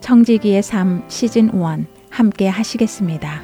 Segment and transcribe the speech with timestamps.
[0.00, 3.42] 청지기의 삶 시즌 1 함께 하시겠습니다.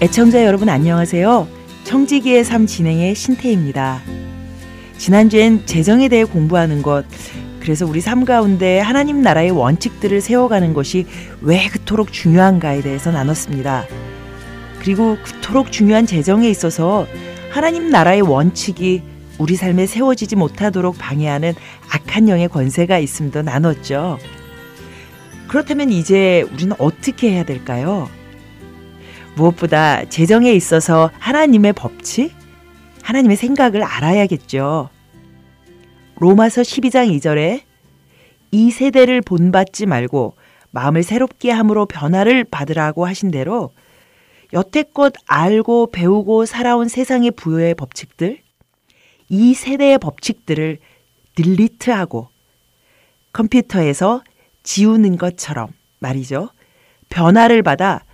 [0.00, 1.48] 애청자 여러분 안녕하세요.
[1.84, 4.02] 청지기의 삶 진행의 신태입니다.
[4.98, 7.06] 지난주엔 재정에 대해 공부하는 것,
[7.64, 11.06] 그래서 우리 삶 가운데 하나님 나라의 원칙들을 세워가는 것이
[11.40, 13.86] 왜 그토록 중요한가에 대해서 나눴습니다.
[14.80, 17.06] 그리고 그토록 중요한 재정에 있어서
[17.50, 19.02] 하나님 나라의 원칙이
[19.38, 21.54] 우리 삶에 세워지지 못하도록 방해하는
[21.90, 24.18] 악한 영의 권세가 있음도 나눴죠.
[25.48, 28.10] 그렇다면 이제 우리는 어떻게 해야 될까요?
[29.36, 32.34] 무엇보다 재정에 있어서 하나님의 법칙,
[33.02, 34.90] 하나님의 생각을 알아야겠죠.
[36.16, 37.62] 로마서 12장 2절에
[38.52, 40.36] 이 세대를 본받지 말고
[40.70, 43.72] 마음을 새롭게 함으로 변화를 받으라고 하신 대로
[44.52, 48.38] 여태껏 알고 배우고 살아온 세상의 부여의 법칙들,
[49.28, 50.78] 이 세대의 법칙들을
[51.34, 52.28] 딜리트하고
[53.32, 54.22] 컴퓨터에서
[54.62, 55.68] 지우는 것처럼
[55.98, 56.50] 말이죠.
[57.08, 58.04] 변화를 받아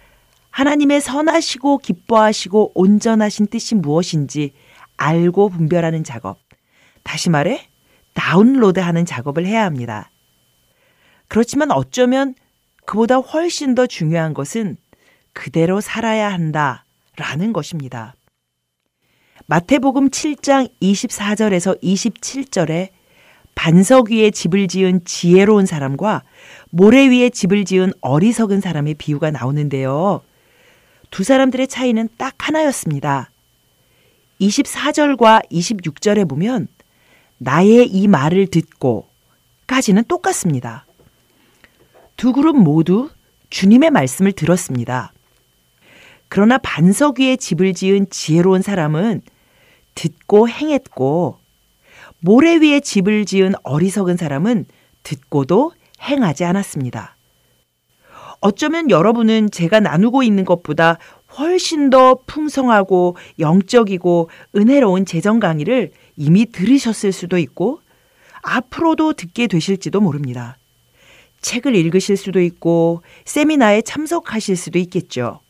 [0.50, 4.52] 하나님의 선하시고 기뻐하시고 온전하신 뜻이 무엇인지
[4.96, 6.38] 알고 분별하는 작업.
[7.02, 7.69] 다시 말해,
[8.14, 10.10] 다운로드 하는 작업을 해야 합니다.
[11.28, 12.34] 그렇지만 어쩌면
[12.86, 14.76] 그보다 훨씬 더 중요한 것은
[15.32, 16.84] 그대로 살아야 한다
[17.16, 18.14] 라는 것입니다.
[19.46, 22.90] 마태복음 7장 24절에서 27절에
[23.54, 26.22] 반석 위에 집을 지은 지혜로운 사람과
[26.70, 30.22] 모래 위에 집을 지은 어리석은 사람의 비유가 나오는데요.
[31.10, 33.30] 두 사람들의 차이는 딱 하나였습니다.
[34.40, 36.68] 24절과 26절에 보면
[37.42, 40.84] 나의 이 말을 듣고까지는 똑같습니다.
[42.18, 43.08] 두 그룹 모두
[43.48, 45.14] 주님의 말씀을 들었습니다.
[46.28, 49.22] 그러나 반석 위에 집을 지은 지혜로운 사람은
[49.94, 51.38] 듣고 행했고
[52.20, 54.66] 모래 위에 집을 지은 어리석은 사람은
[55.02, 57.16] 듣고도 행하지 않았습니다.
[58.42, 60.98] 어쩌면 여러분은 제가 나누고 있는 것보다
[61.38, 67.80] 훨씬 더 풍성하고 영적이고 은혜로운 재정 강의를 이미 들으셨을 수도 있고
[68.42, 70.56] 앞으로도 듣게 되실지도 모릅니다.
[71.40, 75.40] 책을 읽으실 수도 있고 세미나에 참석하실 수도 있겠죠.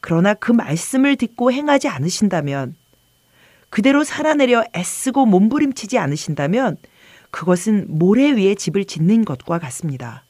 [0.00, 2.74] 그러나 그 말씀을 듣고 행하지 않으신다면
[3.68, 6.76] 그대로 살아내려 애쓰고 몸부림치지 않으신다면
[7.30, 10.24] 그것은 모래 위에 집을 짓는 것과 같습니다.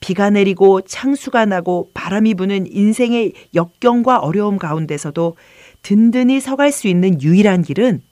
[0.00, 5.36] 비가 내리고 창수가 나고 바람이 부는 인생의 역경과 어려움 가운데서도
[5.82, 8.02] 든든히 서갈 수 있는 유일한 길은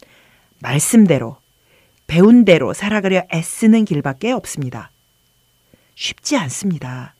[0.60, 1.36] 말씀대로,
[2.06, 4.90] 배운 대로 살아가려 애쓰는 길밖에 없습니다.
[5.94, 7.14] 쉽지 않습니다.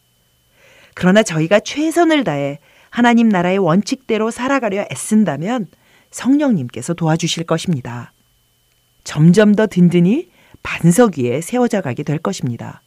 [0.95, 2.59] 그러나 저희가 최선을 다해
[2.91, 5.69] 하나님 나라의 원칙대로 살아가려 애쓴다면
[6.11, 8.13] 성령님께서 도와주실 것입니다.
[9.05, 10.29] 점점 더 든든히
[10.63, 12.83] 반석 위에 세워져 가게 될 것입니다.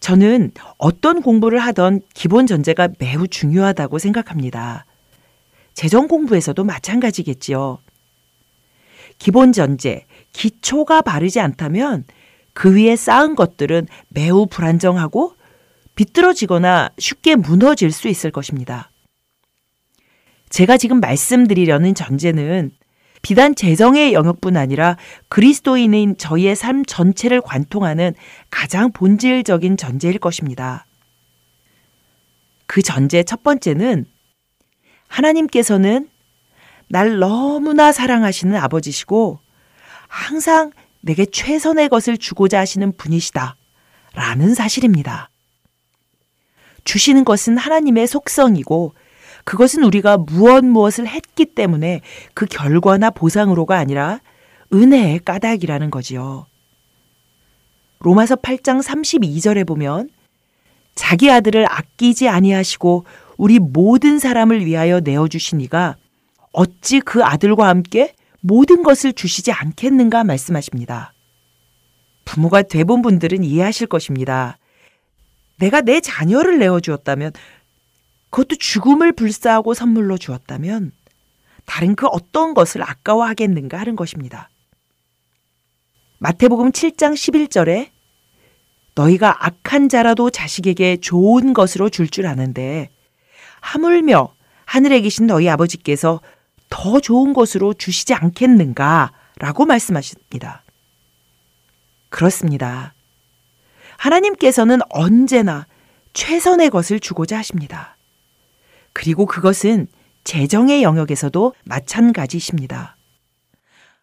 [0.00, 4.86] 저는 어떤 공부를 하던 기본 전제가 매우 중요하다고 생각합니다.
[5.74, 7.78] 재정 공부에서도 마찬가지겠지요.
[9.18, 12.04] 기본 전제, 기초가 바르지 않다면
[12.52, 15.34] 그 위에 쌓은 것들은 매우 불안정하고
[15.94, 18.90] 비뚤어지거나 쉽게 무너질 수 있을 것입니다.
[20.48, 22.70] 제가 지금 말씀드리려는 전제는
[23.22, 24.96] 비단 재정의 영역뿐 아니라
[25.28, 28.14] 그리스도인인 저희의 삶 전체를 관통하는
[28.50, 30.86] 가장 본질적인 전제일 것입니다.
[32.66, 34.06] 그 전제 첫 번째는
[35.14, 36.08] 하나님께서는
[36.88, 39.38] 날 너무나 사랑하시는 아버지시고
[40.08, 43.56] 항상 내게 최선의 것을 주고자 하시는 분이시다.
[44.14, 45.30] 라는 사실입니다.
[46.84, 48.94] 주시는 것은 하나님의 속성이고
[49.44, 52.00] 그것은 우리가 무엇 무엇을 했기 때문에
[52.32, 54.20] 그 결과나 보상으로가 아니라
[54.72, 56.46] 은혜의 까닭이라는 거지요.
[58.00, 60.10] 로마서 8장 32절에 보면
[60.94, 63.04] 자기 아들을 아끼지 아니하시고
[63.36, 65.96] 우리 모든 사람을 위하여 내어 주시니가
[66.52, 71.12] 어찌 그 아들과 함께 모든 것을 주시지 않겠는가 말씀하십니다.
[72.24, 74.58] 부모가 되본 분들은 이해하실 것입니다.
[75.58, 77.32] 내가 내 자녀를 내어주었다면,
[78.30, 80.92] 그것도 죽음을 불사하고 선물로 주었다면,
[81.64, 84.50] 다른 그 어떤 것을 아까워하겠는가 하는 것입니다.
[86.18, 87.90] 마태복음 7장 11절에
[88.94, 92.90] 너희가 악한 자라도 자식에게 좋은 것으로 줄줄 아는데
[93.64, 94.34] 하물며
[94.66, 96.20] 하늘에 계신 너희 아버지께서
[96.68, 99.12] 더 좋은 것으로 주시지 않겠는가?
[99.38, 100.62] 라고 말씀하십니다.
[102.10, 102.92] 그렇습니다.
[103.96, 105.66] 하나님께서는 언제나
[106.12, 107.96] 최선의 것을 주고자 하십니다.
[108.92, 109.88] 그리고 그것은
[110.24, 112.96] 재정의 영역에서도 마찬가지십니다.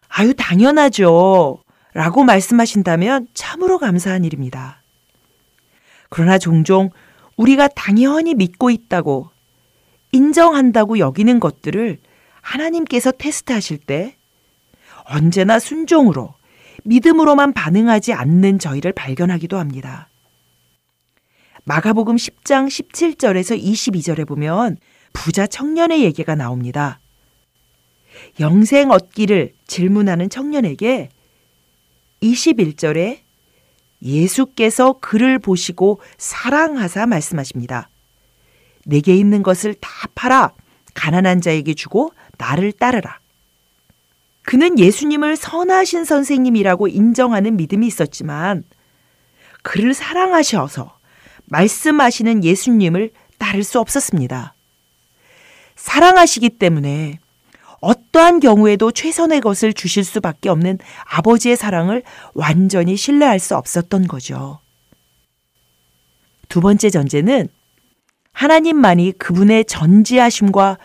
[0.08, 1.62] 아유, 당연하죠.
[1.94, 4.82] 라고 말씀하신다면 참으로 감사한 일입니다.
[6.10, 6.90] 그러나 종종
[7.36, 9.31] 우리가 당연히 믿고 있다고
[10.12, 11.98] 인정한다고 여기는 것들을
[12.40, 14.16] 하나님께서 테스트하실 때
[15.04, 16.34] 언제나 순종으로
[16.84, 20.08] 믿음으로만 반응하지 않는 저희를 발견하기도 합니다.
[21.64, 24.76] 마가복음 10장 17절에서 22절에 보면
[25.12, 27.00] 부자 청년의 얘기가 나옵니다.
[28.40, 31.08] 영생 얻기를 질문하는 청년에게
[32.22, 33.20] 21절에
[34.02, 37.88] 예수께서 그를 보시고 사랑하사 말씀하십니다.
[38.84, 40.52] 내게 있는 것을 다 팔아
[40.94, 43.18] 가난한 자에게 주고 나를 따르라.
[44.42, 48.64] 그는 예수님을 선하신 선생님이라고 인정하는 믿음이 있었지만
[49.62, 50.98] 그를 사랑하셔서
[51.46, 54.54] 말씀하시는 예수님을 따를 수 없었습니다.
[55.76, 57.18] 사랑하시기 때문에
[57.80, 62.02] 어떠한 경우에도 최선의 것을 주실 수밖에 없는 아버지의 사랑을
[62.34, 64.60] 완전히 신뢰할 수 없었던 거죠.
[66.48, 67.48] 두 번째 전제는
[68.32, 70.78] 하나님만이 그분의 전지하심과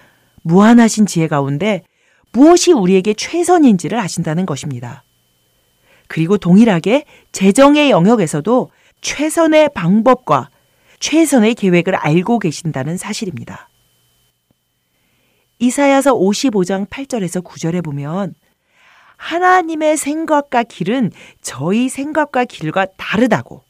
[0.43, 1.83] 무한하신 지혜 가운데
[2.31, 5.03] 무엇이 우리에게 최선인지를 아신다는 것입니다.
[6.07, 8.69] 그리고 동일하게 재정의 영역에서도
[9.01, 10.49] 최선의 방법과
[10.99, 13.69] 최선의 계획을 알고 계신다는 사실입니다.
[15.59, 18.35] 이사야서 55장 8절에서 9절에 보면
[19.17, 21.11] 하나님의 생각과 길은
[21.41, 23.63] 저희 생각과 길과 다르다고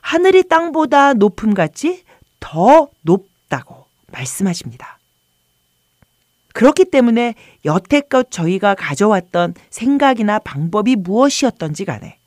[0.00, 2.04] 하늘이 땅보다 높음 같이
[2.42, 4.98] 더 높다고 말씀하십니다.
[6.52, 7.34] 그렇기 때문에
[7.64, 12.18] 여태껏 저희가 가져왔던 생각이나 방법이 무엇이었던지 간에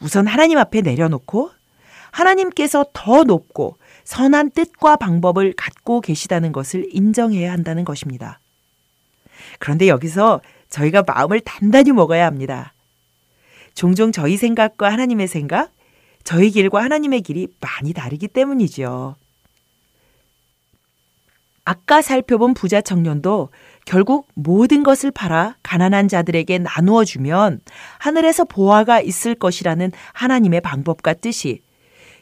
[0.00, 1.50] 우선 하나님 앞에 내려놓고
[2.12, 8.38] 하나님께서 더 높고 선한 뜻과 방법을 갖고 계시다는 것을 인정해야 한다는 것입니다.
[9.58, 12.74] 그런데 여기서 저희가 마음을 단단히 먹어야 합니다.
[13.74, 15.72] 종종 저희 생각과 하나님의 생각,
[16.24, 19.16] 저희 길과 하나님의 길이 많이 다르기 때문이죠.
[21.66, 23.50] 아까 살펴본 부자 청년도
[23.86, 27.60] 결국 모든 것을 팔아 가난한 자들에게 나누어 주면
[27.98, 31.62] 하늘에서 보화가 있을 것이라는 하나님의 방법과 뜻이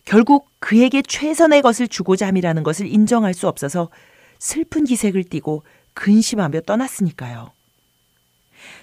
[0.04, 3.90] 결국 그에게 최선의 것을 주고자 함이라는 것을 인정할 수 없어서
[4.38, 5.64] 슬픈 기색을 띠고
[5.94, 7.52] 근심하며 떠났으니까요.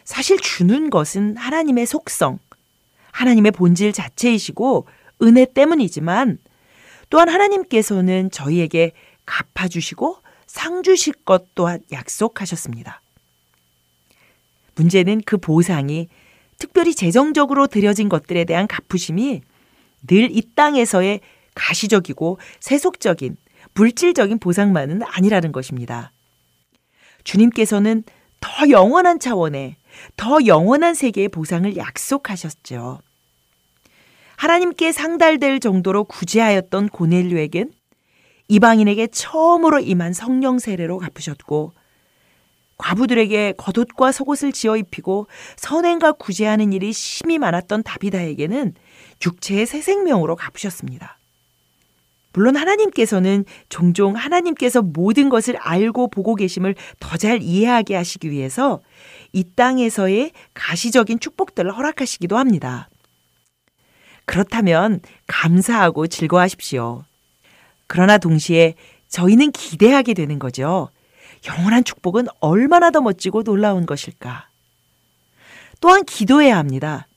[0.03, 2.39] 사실 주는 것은 하나님의 속성,
[3.11, 4.87] 하나님의 본질 자체이시고
[5.21, 6.37] 은혜 때문이지만
[7.09, 8.91] 또한 하나님께서는 저희에게
[9.25, 10.17] 갚아주시고
[10.47, 13.01] 상 주실 것 또한 약속하셨습니다.
[14.75, 16.07] 문제는 그 보상이
[16.57, 19.41] 특별히 재정적으로 드려진 것들에 대한 갚으심이
[20.07, 21.21] 늘 이 땅에서의
[21.55, 23.35] 가시적이고 세속적인
[23.73, 26.11] 물질적인 보상만은 아니라는 것입니다.
[27.23, 28.03] 주님께서는
[28.39, 29.75] 더 영원한 차원의
[30.15, 33.01] 더 영원한 세계의 보상을 약속하셨죠.
[34.39, 37.73] 하나님께 상달될 정도로 구제하였던 고넬류에겐
[38.47, 41.73] 이방인에게 처음으로 임한 성령 세례로 갚으셨고
[42.77, 45.27] 과부들에게 겉옷과 속옷을 지어 입히고
[45.57, 48.75] 선행과 구제하는 일이 심히 많았던 다비다에게는
[49.25, 51.17] 육체의 새 생명으로 갚으셨습니다.
[52.31, 58.79] 물론 하나님께서는 종종 하나님께서 모든 것을 알고 보고 계심을 더 잘 이해하게 하시기 위해서
[59.33, 62.88] 이 땅에서의 가시적인 축복들을 허락하시기도 합니다.
[64.29, 67.03] 그렇다면 감사하고 즐거워하십시오.
[67.87, 68.75] 그러나 동시에
[69.07, 70.89] 저희는 기대하게 되는 거죠.
[71.47, 74.47] 영원한 축복은 얼마나 더 멋지고 놀라운 것일까.
[75.81, 77.07] 또한 기도해야 합니다.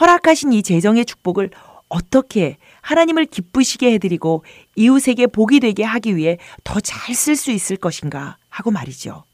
[0.00, 1.50] 허락하신 이 재정의 축복을
[1.90, 4.42] 어떻게 하나님을 기쁘시게 해드리고
[4.76, 9.24] 이웃에게 복이 되게 하기 위해 더 잘 쓸 수 있을 것인가 하고 말이죠.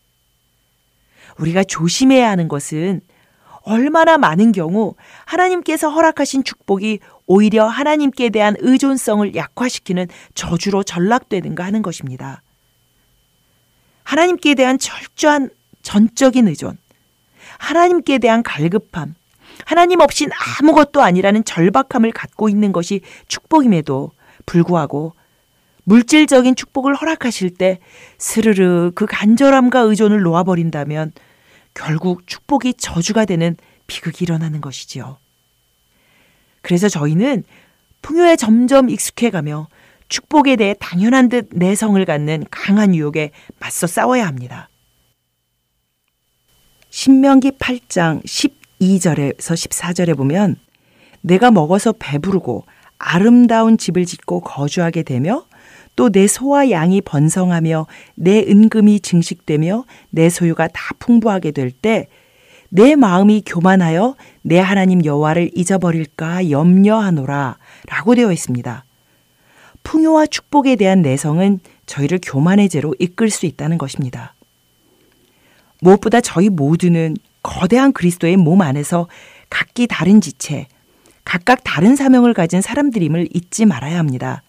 [1.39, 3.03] 우리가 조심해야 하는 것은
[3.69, 4.95] 얼마나 많은 경우
[5.27, 12.43] 하나님께서 허락하신 축복이 오히려 하나님께 대한 의존성을 약화시키는 저주로 전락되는가 하는 것입니다.
[14.05, 15.51] 하나님께 대한 철저한
[15.83, 16.79] 전적인 의존,
[17.59, 19.15] 하나님께 대한 갈급함,
[19.67, 24.13] 하나님 없인 아무것도 아니라는 절박함을 갖고 있는 것이 축복임에도
[24.47, 25.13] 불구하고
[25.85, 27.81] 물질적인 축복을 허락하실 때
[28.17, 31.13] 스르르 그 간절함과 의존을 놓아버린다면
[31.79, 33.57] 결국 축복이 저주가 되는
[33.87, 35.19] 비극이 일어나는 것이지요.
[36.61, 37.45] 그래서 저희는
[38.03, 39.69] 풍요에 점점 익숙해가며
[40.09, 43.31] 축복에 대해 당연한 듯 내성을 갖는 강한 유혹에
[43.61, 44.69] 맞서 싸워야 합니다.
[46.91, 50.57] 신명기 8장 12절에서 14절에 보면
[51.21, 52.65] 내가 먹어서 배부르고
[52.99, 55.47] 아름다운 집을 짓고 거주하게 되며
[55.99, 62.07] 또 내 소와 양이 번성하며 내 은금이 증식되며 내 소유가 다 풍부하게 될 때
[62.71, 68.85] 내 마음이 교만하여 내 하나님 여호와를 잊어버릴까 염려하노라 라고 되어 있습니다.
[69.83, 74.35] 풍요와 축복에 대한 내성은 저희를 교만의 죄로 이끌 수 있다는 것입니다.
[75.81, 79.09] 무엇보다 저희 모두는 거대한 그리스도의 몸 안에서
[79.49, 80.67] 각기 다른 지체,
[81.25, 84.43] 각각 다른 사명을 가진 사람들임을 잊지 말아야 합니다.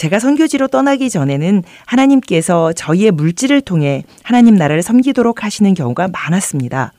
[0.00, 6.94] 제가 선교지로 떠나기 전에는 하나님께서 저희의 물질을 통해 하나님 나라를 섬기도록 하시는 경우가 많았습니다.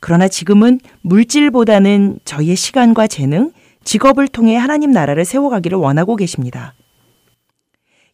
[0.00, 3.52] 그러나 지금은 물질보다는 저희의 시간과 재능,
[3.84, 6.74] 직업을 통해 하나님 나라를 세워가기를 원하고 계십니다.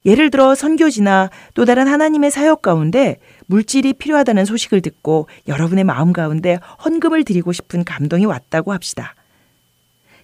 [0.04, 6.60] 예를 들어 선교지나 또 다른 하나님의 사역 가운데 물질이 필요하다는 소식을 듣고 여러분의 마음 가운데
[6.84, 9.16] 헌금을 드리고 싶은 감동이 왔다고 합시다.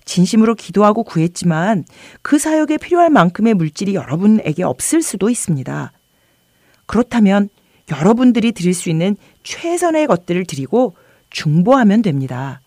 [0.04, 1.84] 진심으로 기도하고 구했지만
[2.22, 5.92] 그 사역에 필요할 만큼의 물질이 여러분에게 없을 수도 있습니다.
[6.86, 7.48] 그렇다면
[7.90, 10.94] 여러분들이 드릴 수 있는 최선의 것들을 드리고
[11.30, 12.60] 중보하면 됩니다.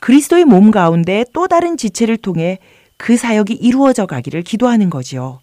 [0.00, 2.58] 그리스도의 몸 가운데 또 다른 지체를 통해
[2.96, 5.40] 그 사역이 이루어져 가기를 기도하는 거지요.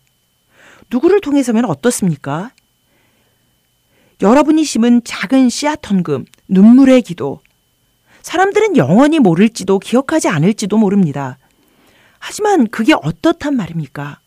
[0.92, 2.52] 누구를 통해서면 어떻습니까?
[4.22, 7.42] 여러분이 심은 작은 씨앗 헌금, 눈물의 기도.
[8.26, 11.38] 사람들은 영원히 모를지도 기억하지 않을지도 모릅니다.
[12.18, 14.20] 하지만 그게 어떻단 말입니까?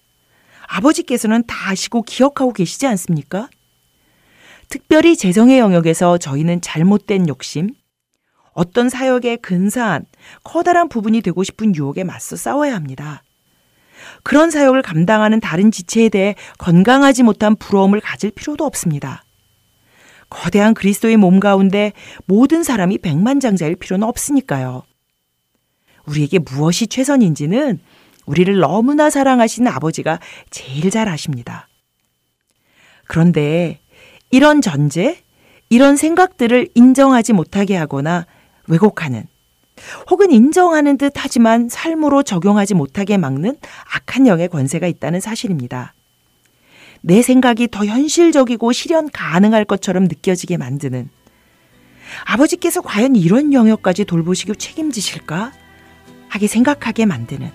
[0.69, 3.49] 아버지께서는 다 아시고 기억하고 계시지 않습니까?
[4.69, 7.71] 특별히 재정의 영역에서 저희는 잘못된 욕심,
[8.52, 10.07] 어떤 사역에 근사한
[10.45, 13.25] 커다란 부분이 되고 싶은 유혹에 맞서 싸워야 합니다.
[14.23, 19.25] 그런 사역을 감당하는 다른 지체에 대해 건강하지 못한 부러움을 가질 필요도 없습니다.
[20.30, 21.92] 거대한 그리스도의 몸 가운데
[22.26, 24.82] 모든 사람이 백만장자일 필요는 없으니까요.
[26.06, 27.80] 우리에게 무엇이 최선인지는
[28.26, 30.20] 우리를 너무나 사랑하시는 아버지가
[30.50, 31.68] 제일 잘 아십니다.
[33.06, 33.80] 그런데
[34.30, 35.23] 이런 전제,
[35.70, 38.26] 이런 생각들을 인정하지 못하게 하거나
[38.66, 39.26] 왜곡하는
[40.11, 43.56] 혹은 인정하는 듯 하지만 삶으로 적용하지 못하게 막는
[43.94, 45.94] 악한 영의 권세가 있다는 사실입니다.
[47.02, 51.09] 내 생각이 더 현실적이고 실현 가능할 것처럼 느껴지게 만드는
[52.25, 55.52] 아버지께서 과연 이런 영역까지 돌보시고 책임지실까?
[56.28, 57.50] 하게 생각하게 만드는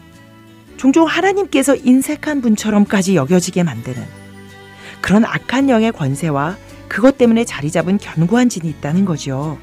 [0.77, 4.03] 종종 하나님께서 인색한 분처럼까지 여겨지게 만드는
[5.01, 6.57] 그런 악한 영의 권세와
[6.87, 9.57] 그것 때문에 자리 잡은 견고한 진이 있다는 거죠.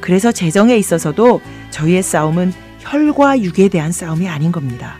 [0.00, 4.98] 그래서 재정에 있어서도 저희의 싸움은 혈과 육에 대한 싸움이 아닌 겁니다.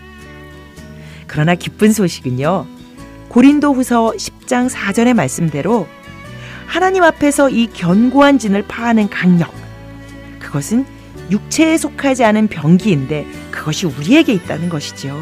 [1.27, 2.67] 그러나 기쁜 소식은요.
[3.33, 5.89] 고린도 후서 10장 4절의 말씀대로
[6.67, 9.51] 하나님 앞에서 이 견고한 진을 파하는 강력.
[10.39, 10.85] 그것은
[11.31, 15.19] 육체에 속하지 않은 병기인데 그것이 우리에게 있다는 것이지요.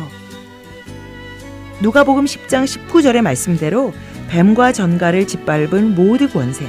[1.82, 3.94] 누가복음 10장 19절의 말씀대로
[4.28, 6.66] 뱀과 전갈을 짓밟은 모든 권세,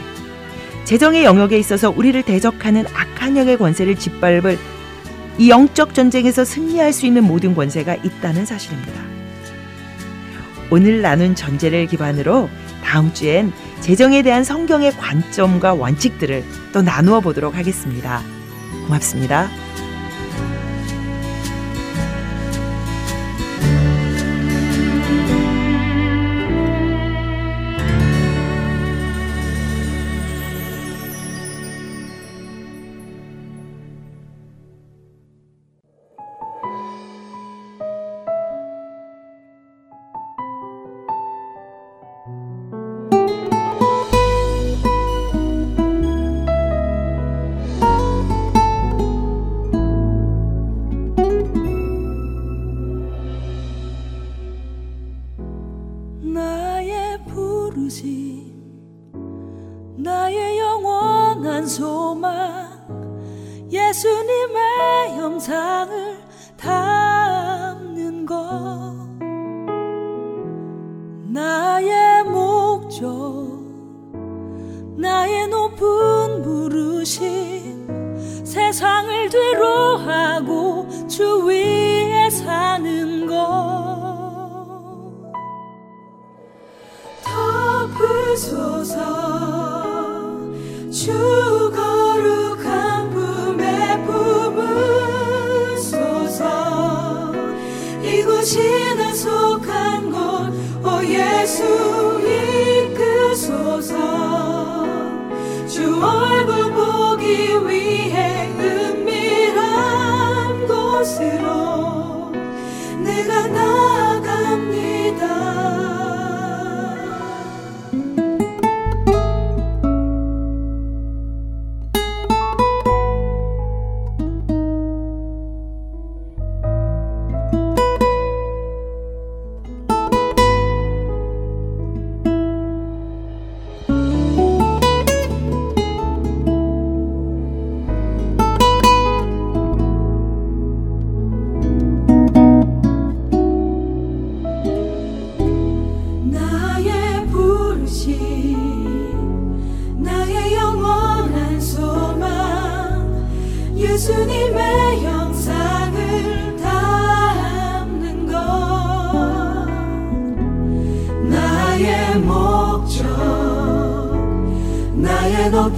[0.84, 4.60] 재정의 영역에 있어서 우리를 대적하는 악한 영의 권세를 짓밟을
[5.40, 9.11] 이 영적 전쟁에서 승리할 수 있는 모든 권세가 있다는 사실입니다.
[10.72, 12.50] 오늘 나눈 전제를 기반으로
[12.84, 13.52] 다음 주엔
[13.82, 18.22] 재정에 대한 성경의 관점과 원칙들을 또 나누어 보도록 하겠습니다.
[18.86, 19.50] 고맙습니다.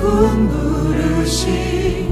[0.03, 2.11] 꿈 부르신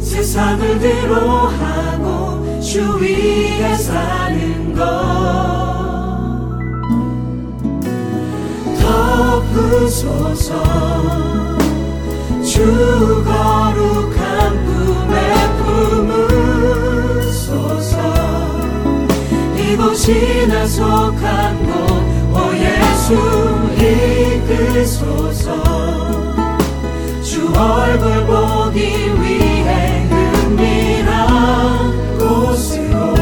[0.00, 4.72] 세상을 대로하고 주 위에 사는
[9.52, 10.62] 것덮으소서
[12.44, 15.16] 주 거룩한 꿈에
[17.18, 17.98] 품으소서.
[19.58, 23.08] 이곳이 나 속한 곳오 예수
[24.76, 26.03] 이끄소서.
[27.56, 28.80] 얼굴 보기
[29.20, 33.14] 위해 은밀한 곳으로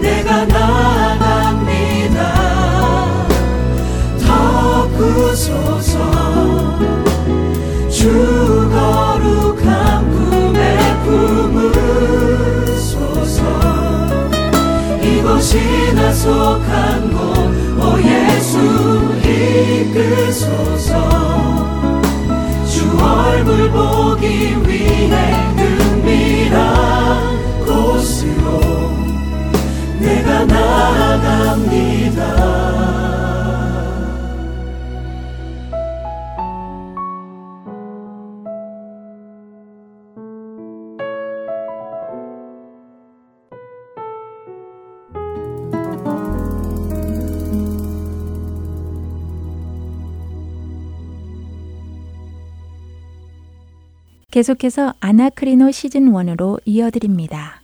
[0.00, 2.18] 내가 나아갑니다.
[4.18, 5.98] 덮구 소서,
[7.88, 10.60] 주 거룩한 꿈에
[12.64, 13.40] 품으소서.
[15.02, 15.58] 이곳이
[15.94, 18.58] 나 속한 곳오 예수
[19.90, 21.49] 이끄소서.
[23.20, 25.14] 얼굴 보기 위해
[25.58, 26.56] 은밀한
[27.66, 28.60] 곳으로
[29.98, 32.20] 내가 나아갑니다.
[54.30, 57.59] 계속해서 아나크리노 시즌 1으로 이어드립니다.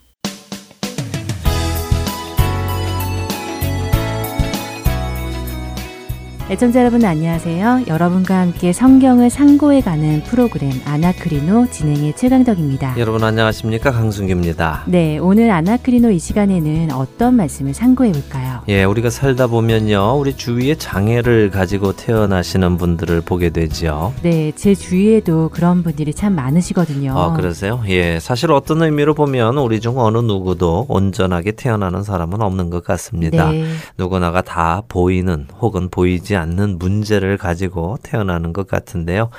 [6.49, 7.87] 애청자 여러분 안녕하세요.
[7.89, 12.95] 여러분과 함께 성경을 상고해 가는 프로그램 아나크리노 진행의 최강덕입니다.
[13.01, 14.85] 여러분 안녕하십니까 강순규입니다.
[14.87, 18.61] 네, 오늘 아나크리노 이 시간에는 어떤 말씀을 상고해 볼까요?
[18.69, 24.15] 예, 우리가 살다 보면요, 우리 주위에 장애를 가지고 태어나시는 분들을 보게 되죠.
[24.23, 27.19] 네, 제 주위에도 그런 분들이 참 많으시거든요.
[27.19, 27.83] 아, 그러세요?
[27.89, 33.51] 예, 사실 어떤 의미로 보면 우리 중 어느 누구도 온전하게 태어나는 사람은 없는 것 같습니다.
[33.51, 33.67] 네.
[33.99, 39.31] 누구나가 다 보이는 혹은 보이지 않는 문제를 가지고 태어나는 것 같은데요.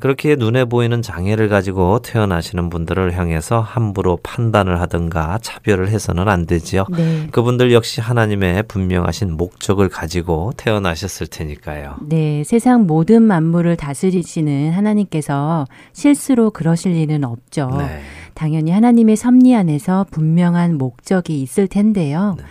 [0.00, 6.86] 그렇게 눈에 보이는 장애를 가지고 태어나시는 분들을 향해서 함부로 판단을 하든가 차별을 해서는 안 되지요.
[6.90, 7.28] 네.
[7.30, 11.96] 그분들 역시 하나님의 분명하신 목적을 가지고 태어나셨을 테니까요.
[12.02, 17.70] 네, 세상 모든 만물을 다스리시는 하나님께서 실수로 그러실 리는 없죠.
[17.78, 18.00] 네.
[18.34, 22.34] 당연히 하나님의 섭리 안에서 분명한 목적이 있을 텐데요.
[22.36, 22.44] 네.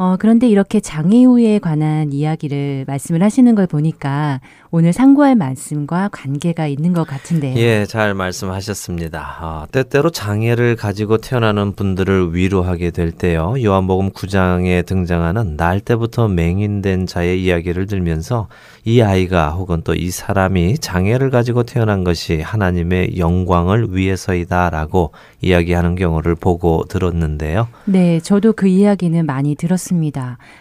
[0.00, 6.92] 어, 그런데 이렇게 장애우에 관한 이야기를 말씀을 하시는 걸 보니까 오늘 상고할 말씀과 관계가 있는
[6.92, 7.56] 것 같은데요.
[7.58, 9.38] 예, 잘 말씀하셨습니다.
[9.40, 13.54] 어, 때때로 장애를 가지고 태어나는 분들을 위로하게 될 때요.
[13.60, 18.46] 요한복음 9장에 등장하는 날 때부터 맹인된 자의 이야기를 들면서
[18.84, 26.36] 이 아이가 혹은 또 이 사람이 장애를 가지고 태어난 것이 하나님의 영광을 위해서이다라고 이야기하는 경우를
[26.36, 27.66] 보고 들었는데요.
[27.84, 29.87] 네, 저도 그 이야기는 많이 들었습니다.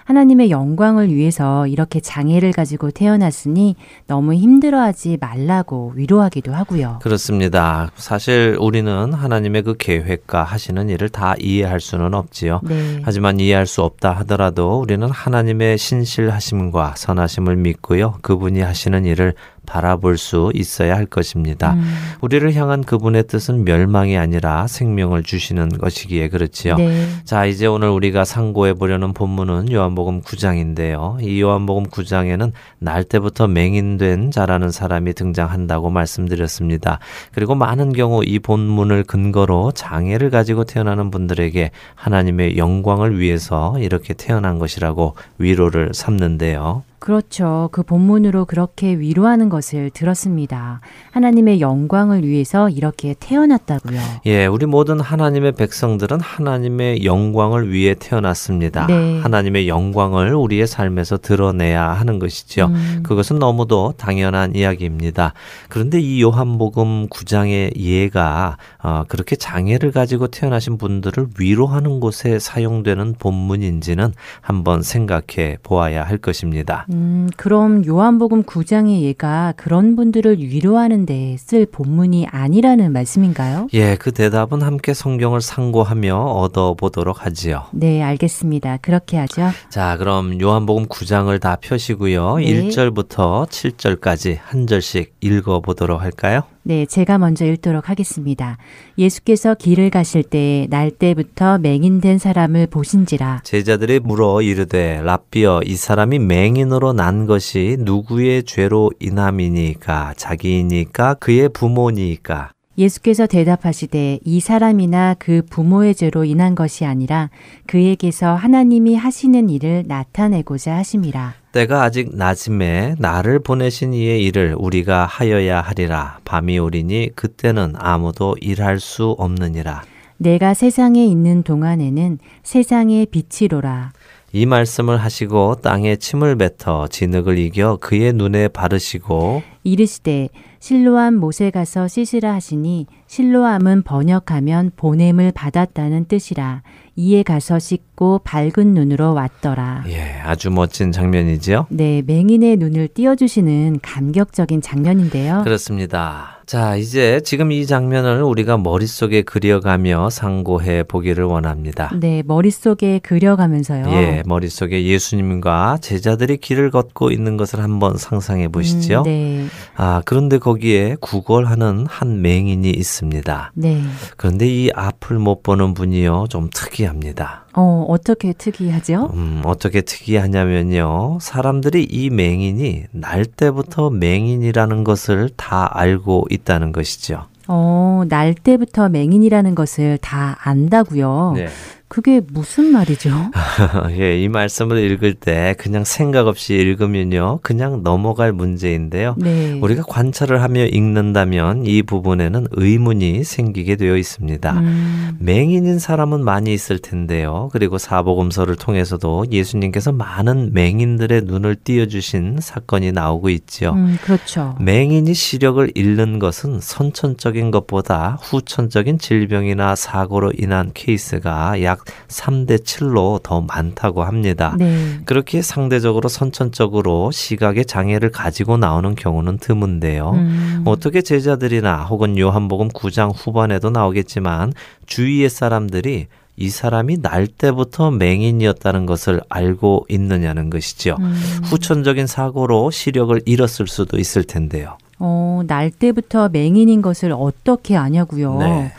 [0.05, 3.75] 하나님의 영광을 위해서 이렇게 장애를 가지고 태어났으니
[4.07, 6.99] 너무 힘들어하지 말라고 위로하기도 하고요.
[7.01, 7.91] 그렇습니다.
[7.95, 12.61] 사실 우리는 하나님의 그 계획과 하시는 일을 다 이해할 수는 없지요.
[12.63, 13.01] 네.
[13.03, 18.15] 하지만 이해할 수 없다 하더라도 우리는 하나님의 신실하심과 선하심을 믿고요.
[18.21, 19.33] 그분이 하시는 일을
[19.67, 21.73] 바라볼 수 있어야 할 것입니다.
[21.73, 21.83] 음.
[22.21, 26.77] 우리를 향한 그분의 뜻은 멸망이 아니라 생명을 주시는 것이기에 그렇지요.
[26.77, 27.07] 네.
[27.25, 31.21] 자, 이제 오늘 우리가 상고해 보려는 본문은 요한복음 9장인데요.
[31.21, 36.99] 이 요한복음 9장에는 날 때부터 맹인된 자라는 사람이 등장한다고 말씀드렸습니다.
[37.33, 44.59] 그리고 많은 경우 이 본문을 근거로 장애를 가지고 태어나는 분들에게 하나님의 영광을 위해서 이렇게 태어난
[44.59, 46.83] 것이라고 위로를 삼는데요.
[46.99, 47.69] 그렇죠.
[47.71, 50.81] 그 본문으로 그렇게 위로하는 것을 들었습니다.
[51.11, 53.99] 하나님의 영광을 위해서 이렇게 태어났다고요.
[54.25, 58.87] 예, 우리 모든 하나님의 백성들은 하나님의 영광을 위해 태어났습니다.
[58.87, 59.19] 네.
[59.19, 62.65] 하나님의 영광을 우리의 삶에서 드러내야 하는 것이죠.
[62.65, 63.03] 음.
[63.03, 65.33] 그것은 너무도 당연한 이야기입니다.
[65.69, 74.13] 그런데 이 요한복음 9장의 예가 어, 그렇게 장애를 가지고 태어나신 분들을 위로하는 곳에 사용되는 본문인지는
[74.41, 76.86] 한번 생각해 보아야 할 것입니다.
[76.89, 83.67] 음, 그럼 요한복음 9장의 예가 그런 분들을 위로하는 데 쓸 본문이 아니라는 말씀인가요?
[83.73, 87.65] 예, 그 대답은 함께 성경을 상고하며 얻어보도록 하지요.
[87.71, 88.77] 네, 알겠습니다.
[88.77, 89.49] 그렇게 하죠.
[89.69, 92.37] 자, 그럼 요한복음 9장을 다 펴시고요.
[92.37, 92.45] 네.
[92.69, 96.41] 1절부터 7절까지 한 절씩 읽어보도록 할까요?
[96.67, 98.57] 네, 제가 먼저 읽도록 하겠습니다.
[98.97, 103.39] 예수께서 길을 가실 때에 날 때부터 맹인된 사람을 보신지라.
[103.45, 112.51] 제자들이 물어 이르되 랍비여 이 사람이 맹인으로 난 것이 누구의 죄로 인함이니까 자기이니까 그의 부모니까
[112.77, 117.29] 예수께서 대답하시되 이 사람이나 그 부모의 죄로 인한 것이 아니라
[117.65, 121.33] 그에게서 하나님이 하시는 일을 나타내고자 하심이라.
[121.53, 126.19] 때가 아직 낮음에 나를 보내신 이의 일을 우리가 하여야 하리라.
[126.23, 129.83] 밤이 오리니 그때는 아무도 일할 수 없느니라.
[130.17, 133.91] 내가 세상에 있는 동안에는 세상의 빛이로라.
[134.33, 140.29] 이 말씀을 하시고 땅에 침을 뱉어 진흙을 이겨 그의 눈에 바르시고 이르시되
[140.67, 146.61] 실로암 못에 가서 씻으라 하시니 실로암은 번역하면 보냄을 받았다는 뜻이라
[146.99, 149.83] 이에 가서 씻고 밝은 눈으로 왔더라.
[149.87, 151.67] 예, 아주 멋진 장면이지요?
[151.69, 155.41] 네, 맹인의 눈을 띄워주시는 감격적인 장면인데요.
[155.43, 156.33] 그렇습니다.
[156.47, 161.91] 자, 이제 지금 이 장면을 우리가 머릿속에 그려가며 상고해 보기를 원합니다.
[161.99, 163.85] 네, 머릿속에 그려가면서요.
[163.91, 168.99] 예, 머릿속에 예수님과 제자들이 길을 걷고 있는 것을 한번 상상해 보시죠.
[168.99, 169.45] 음, 네.
[169.75, 173.51] 아, 그런데 거기에 구걸하는 한 맹인이 있습니다.
[173.53, 173.81] 네.
[174.15, 177.45] 그런데 이 앞을 못 보는 분이요, 좀 특이 합니다.
[177.53, 179.11] 어, 어떻게 특이하죠?
[179.13, 181.19] 음, 어떻게 특이하냐면요.
[181.21, 187.25] 사람들이 이 맹인이 날 때부터 맹인이라는 것을 다 알고 있다는 것이죠.
[187.47, 191.33] 어, 날 때부터 맹인이라는 것을 다 안다고요.
[191.35, 191.47] 네.
[191.87, 193.09] 그게 무슨 말이죠?
[193.97, 197.39] 예, 이 말씀을 읽을 때 그냥 생각 없이 읽으면요.
[197.41, 199.15] 그냥 넘어갈 문제인데요.
[199.17, 199.57] 네.
[199.61, 204.59] 우리가 관찰을 하며 읽는다면 이 부분에는 의문이 생기게 되어 있습니다.
[204.59, 205.17] 음.
[205.19, 207.49] 맹인인 사람은 많이 있을 텐데요.
[207.53, 213.73] 그리고 사복음서를 통해서도 예수님께서 많은 맹인들의 눈을 띄어주신 사건이 나오고 있죠.
[213.73, 214.55] 음, 그렇죠.
[214.59, 221.76] 맹인이 시력을 잃는 것은 선천적인 것보다 후천적인 질병이나 사고로 인한 케이스가 약
[222.07, 224.55] 3대 7로 더 많다고 합니다.
[224.57, 224.99] 네.
[225.05, 230.11] 그렇게 상대적으로 선천적으로 시각의 장애를 가지고 나오는 경우는 드문데요.
[230.11, 230.63] 음.
[230.65, 234.53] 어떻게 제자들이나 혹은 요한복음 9장 후반에도 나오겠지만
[234.85, 236.07] 주위의 사람들이
[236.39, 240.95] 이 사람이 날 때부터 맹인이었다는 것을 알고 있느냐는 것이죠.
[240.99, 241.15] 음.
[241.45, 244.77] 후천적인 사고로 시력을 잃었을 수도 있을 텐데요.
[244.99, 248.37] 어, 날 때부터 맹인인 것을 어떻게 아냐고요.
[248.39, 248.71] 네.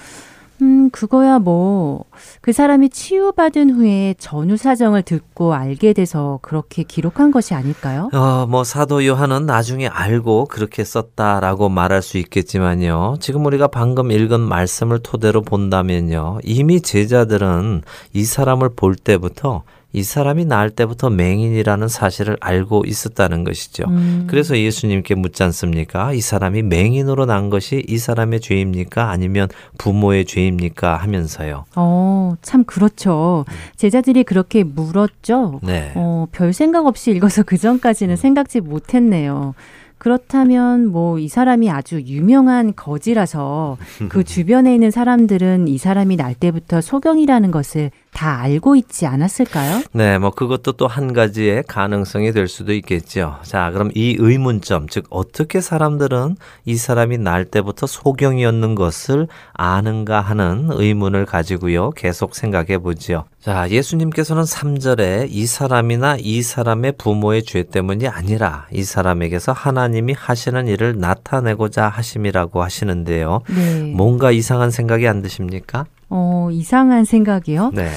[0.62, 2.05] 음, 그거야 뭐,
[2.40, 8.11] 그 사람이 치유받은 후에 전후 사정을 듣고 알게 돼서 그렇게 기록한 것이 아닐까요?
[8.12, 13.16] 어, 뭐, 사도 요한은 나중에 알고 그렇게 썼다라고 말할 수 있겠지만요.
[13.21, 16.40] 지금 우리가 방금 읽은 말씀을 토대로 본다면요.
[16.42, 23.85] 이미 제자들은 이 사람을 볼 때부터 이 사람이 낳을 때부터 맹인이라는 사실을 알고 있었다는 것이죠.
[23.88, 24.27] 음.
[24.29, 26.12] 그래서 예수님께 묻지 않습니까?
[26.12, 29.11] 이 사람이 맹인으로 난 것이 이 사람의 죄입니까?
[29.11, 29.48] 아니면
[29.79, 30.96] 부모의 죄입니까?
[30.96, 31.64] 하면서요.
[31.77, 33.46] 어, 참 그렇죠.
[33.77, 35.61] 제자들이 그렇게 물었죠.
[35.62, 35.92] 네.
[35.94, 38.16] 어, 별 생각 없이 읽어서 그 전까지는 음.
[38.16, 39.55] 생각지 못했네요.
[39.98, 43.77] 그렇다면 뭐 이 사람이 아주 유명한 거지라서
[44.09, 49.83] 그 주변에 있는 사람들은 이 사람이 날 때부터 소경이라는 것을 다 알고 있지 않았을까요?
[49.92, 53.37] 네, 뭐 그것도 또 한 가지의 가능성이 될 수도 있겠죠.
[53.42, 60.68] 자, 그럼 이 의문점, 즉 어떻게 사람들은 이 사람이 날 때부터 소경이었는 것을 아는가 하는
[60.71, 61.90] 의문을 가지고요.
[61.90, 63.25] 계속 생각해 보지요.
[63.40, 70.66] 자, 예수님께서는 3절에 이 사람이나 이 사람의 부모의 죄 때문이 아니라 이 사람에게서 하나님이 하시는
[70.66, 73.42] 일을 나타내고자 하심이라고 하시는데요.
[73.49, 73.92] 네.
[73.94, 75.85] 뭔가 이상한 생각이 안 드십니까?
[76.11, 77.73] 어, 이상한 생각이요?
[77.75, 77.90] 네.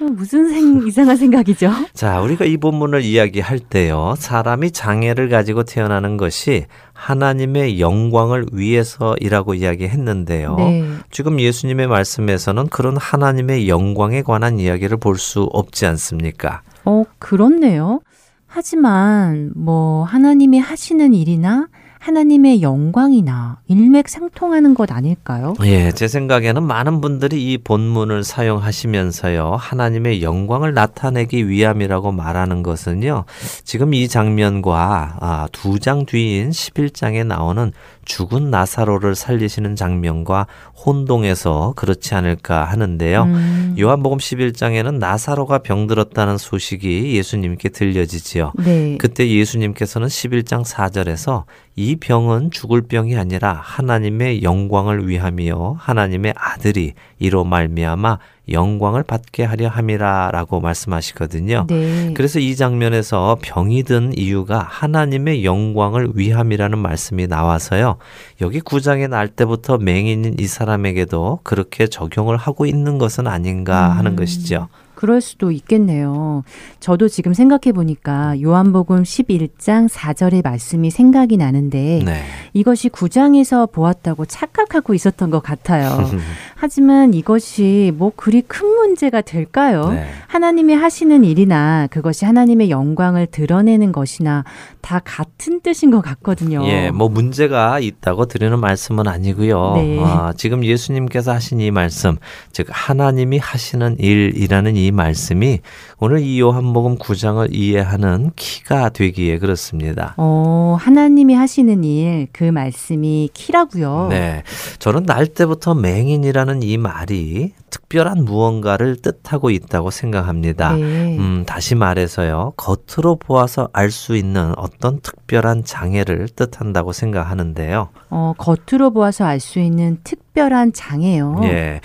[0.00, 1.70] 어, 무슨 생, 이상한 생각이죠?
[1.92, 4.14] 자, 우리가 이 본문을 이야기할 때요.
[4.18, 10.56] 사람이 장애를 가지고 태어나는 것이 하나님의 영광을 위해서이라고 이야기했는데요.
[10.56, 10.84] 네.
[11.10, 16.62] 지금 예수님의 말씀에서는 그런 하나님의 영광에 관한 이야기를 볼 수 없지 않습니까?
[16.84, 18.00] 어, 그렇네요.
[18.46, 21.68] 하지만 뭐 하나님이 하시는 일이나
[22.04, 25.54] 하나님의 영광이나 일맥상통하는 것 아닐까요?
[25.64, 33.24] 예, 제 생각에는 많은 분들이 이 본문을 사용하시면서요, 하나님의 영광을 나타내기 위함이라고 말하는 것은요,
[33.64, 37.72] 지금 이 장면과 아, 두 장 뒤인 11장에 나오는
[38.04, 40.46] 죽은 나사로를 살리시는 장면과
[40.84, 43.22] 혼동해서 그렇지 않을까 하는데요.
[43.22, 43.76] 음.
[43.78, 48.52] 요한복음 11장에는 나사로가 병들었다는 소식이 예수님께 들려지지요.
[48.58, 48.96] 네.
[48.98, 51.44] 그때 예수님께서는 11장 4절에서
[51.76, 58.18] 이 병은 죽을 병이 아니라 하나님의 영광을 위함이요 하나님의 아들이 이로 말미암아
[58.50, 61.66] 영광을 받게 하려 함이라라고 말씀하시거든요.
[61.68, 62.12] 네.
[62.14, 67.96] 그래서 이 장면에서 병이 든 이유가 하나님의 영광을 위함이라는 말씀이 나와서요.
[68.40, 74.16] 여기 구장에 날 때부터 맹인인 이 사람에게도 그렇게 적용을 하고 있는 것은 아닌가 하는 음.
[74.16, 74.68] 것이죠.
[75.04, 76.44] 그럴 수도 있겠네요.
[76.80, 82.22] 저도 지금 생각해 보니까 요한복음 11장 4절의 말씀이 생각이 나는데 네.
[82.54, 86.08] 이것이 9장에서 보았다고 착각하고 있었던 것 같아요.
[86.56, 89.90] 하지만 이것이 뭐 그리 큰 문제가 될까요?
[89.90, 90.08] 네.
[90.26, 94.44] 하나님이 하시는 일이나 그것이 하나님의 영광을 드러내는 것이나
[94.80, 96.66] 다 같은 뜻인 것 같거든요.
[96.66, 99.74] 예, 뭐 문제가 있다고 드리는 말씀은 아니고요.
[99.76, 99.98] 네.
[100.02, 102.16] 아, 지금 예수님께서 하신 이 말씀,
[102.52, 105.60] 즉 하나님이 하시는 일이라는 이 말씀이
[105.98, 110.14] 오늘 이 요한복음 9장을 이해하는 키가 되기에 그렇습니다.
[110.16, 114.08] 어, 하나님이 하시는 일, 그 말씀이 키라고요.
[114.10, 114.42] 네.
[114.78, 120.74] 저는 날 때부터 맹인이라는 이 말이 특별한 무언가를 뜻하고 있다고 생각합니다.
[120.76, 121.16] 네.
[121.18, 122.52] 음, 다시 말해서요.
[122.56, 127.90] 겉으로 보아서 알 수 있는 어떤 특별한 장애를 뜻한다고 생각하는데요.
[128.10, 131.40] 어, 겉으로 보아서 알 수 있는 특별한 장애요.
[131.44, 131.80] 예.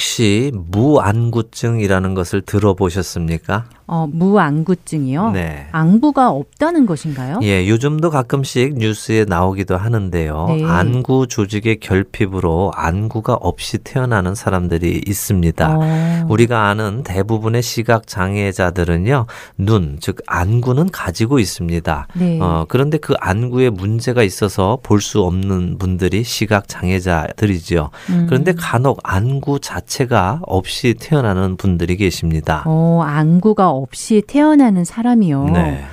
[0.00, 3.66] 혹시 무안구증이라는 것을 들어보셨습니까?
[3.92, 5.32] 어, 무안구증이요?
[5.32, 5.66] 네.
[5.72, 7.40] 안구가 없다는 것인가요?
[7.42, 10.46] 예, 요즘도 가끔씩 뉴스에 나오기도 하는데요.
[10.48, 10.64] 네.
[10.64, 15.76] 안구 조직의 결핍으로 안구가 없이 태어나는 사람들이 있습니다.
[15.76, 16.26] 어.
[16.28, 19.26] 우리가 아는 대부분의 시각 장애자들은요,
[19.58, 22.06] 눈, 즉 안구는 가지고 있습니다.
[22.14, 22.38] 네.
[22.40, 27.88] 어, 그런데 그 안구에 문제가 있어서 볼 수 없는 분들이 시각 장애자들이지요.
[28.10, 28.26] 음.
[28.28, 32.62] 그런데 간혹 안구 자체가 없이 태어나는 분들이 계십니다.
[32.66, 35.44] 어, 안구가 없이 태어나는 사람이요.
[35.52, 35.84] 네.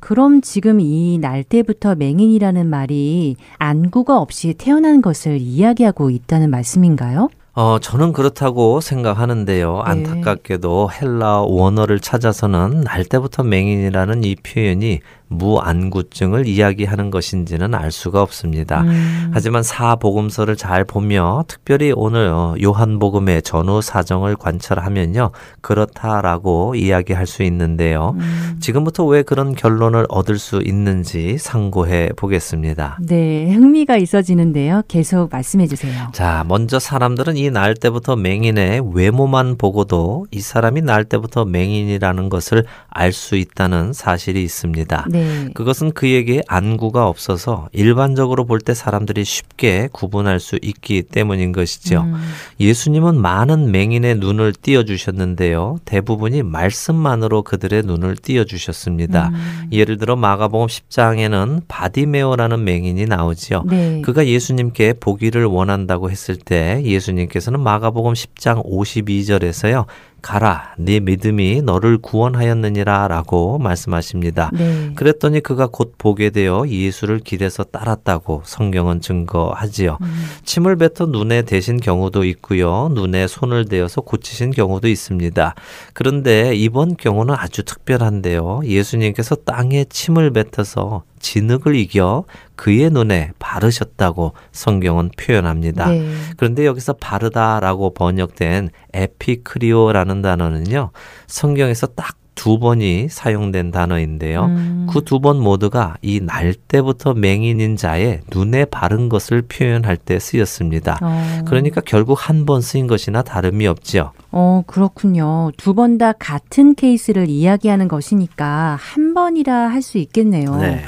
[0.00, 7.28] 그럼 지금 이 날 때부터 맹인이라는 말이 안구가 없이 태어난 것을 이야기하고 있다는 말씀인가요?
[7.54, 9.76] 어, 저는 그렇다고 생각하는데요.
[9.76, 9.90] 네.
[9.90, 18.82] 안타깝게도 헬라 원어를 찾아서는 날 때부터 맹인이라는 이 표현이 무안구증을 이야기하는 것인지는 알 수가 없습니다.
[18.82, 19.30] 음.
[19.32, 25.30] 하지만 사복음서를 잘 보며 특별히 오늘 어, 요한복음의 전후 사정을 관찰하면요.
[25.60, 28.14] 그렇다라고 이야기할 수 있는데요.
[28.18, 28.56] 음.
[28.60, 32.98] 지금부터 왜 그런 결론을 얻을 수 있는지 상고해 보겠습니다.
[33.00, 34.82] 네, 흥미가 있어지는데요.
[34.88, 35.92] 계속 말씀해 주세요.
[36.12, 42.64] 자, 먼저 사람들은 이 날 때부터 맹인의 외모만 보고도 이 사람이 날 때부터 맹인이라는 것을
[42.90, 45.06] 알 수 있다는 사실이 있습니다.
[45.08, 45.15] 네.
[45.16, 45.48] 네.
[45.54, 52.02] 그것은 그에게 안구가 없어서 일반적으로 볼 때 사람들이 쉽게 구분할 수 있기 때문인 것이죠.
[52.02, 52.14] 음.
[52.58, 55.78] 예수님은 많은 맹인의 눈을 띄어 주셨는데요.
[55.84, 59.28] 대부분이 말씀만으로 그들의 눈을 띄어 주셨습니다.
[59.28, 59.68] 음.
[59.72, 63.64] 예를 들어 마가복음 10장에는 바디메오라는 맹인이 나오지요.
[63.68, 64.00] 네.
[64.02, 69.86] 그가 예수님께 보기를 원한다고 했을 때 예수님께서는 마가복음 10장 52절에서요.
[70.26, 74.50] 가라 네 믿음이 너를 구원하였느니라라고 말씀하십니다.
[74.52, 74.90] 네.
[74.96, 79.98] 그랬더니 그가 곧 보게 되어 예수를 길에서 따랐다고 성경은 증거하지요.
[80.00, 80.24] 음.
[80.44, 82.88] 침을 뱉어 눈에 대신 경우도 있고요.
[82.92, 85.54] 눈에 손을 대어서 고치신 경우도 있습니다.
[85.92, 88.62] 그런데 이번 경우는 아주 특별한데요.
[88.64, 92.24] 예수님께서 땅에 침을 뱉어서 진흙을 이겨
[92.56, 95.88] 그의 눈에 바르셨다고 성경은 표현합니다.
[95.90, 96.10] 네.
[96.36, 100.90] 그런데 여기서 바르다라고 번역된 에피크리오라는 단어는요.
[101.26, 104.44] 성경에서 딱 두 번이 사용된 단어인데요.
[104.44, 104.86] 음.
[104.92, 110.98] 그두 번 모두가 이 날 때부터 맹인인 자의 눈에 바른 것을 표현할 때 쓰였습니다.
[111.02, 111.40] 어.
[111.46, 114.12] 그러니까 결국 한 번 쓰인 것이나 다름이 없죠.
[114.30, 115.50] 어, 그렇군요.
[115.56, 120.56] 두 번 다 같은 케이스를 이야기하는 것이니까 한 번이라 할 수 있겠네요.
[120.56, 120.82] 네.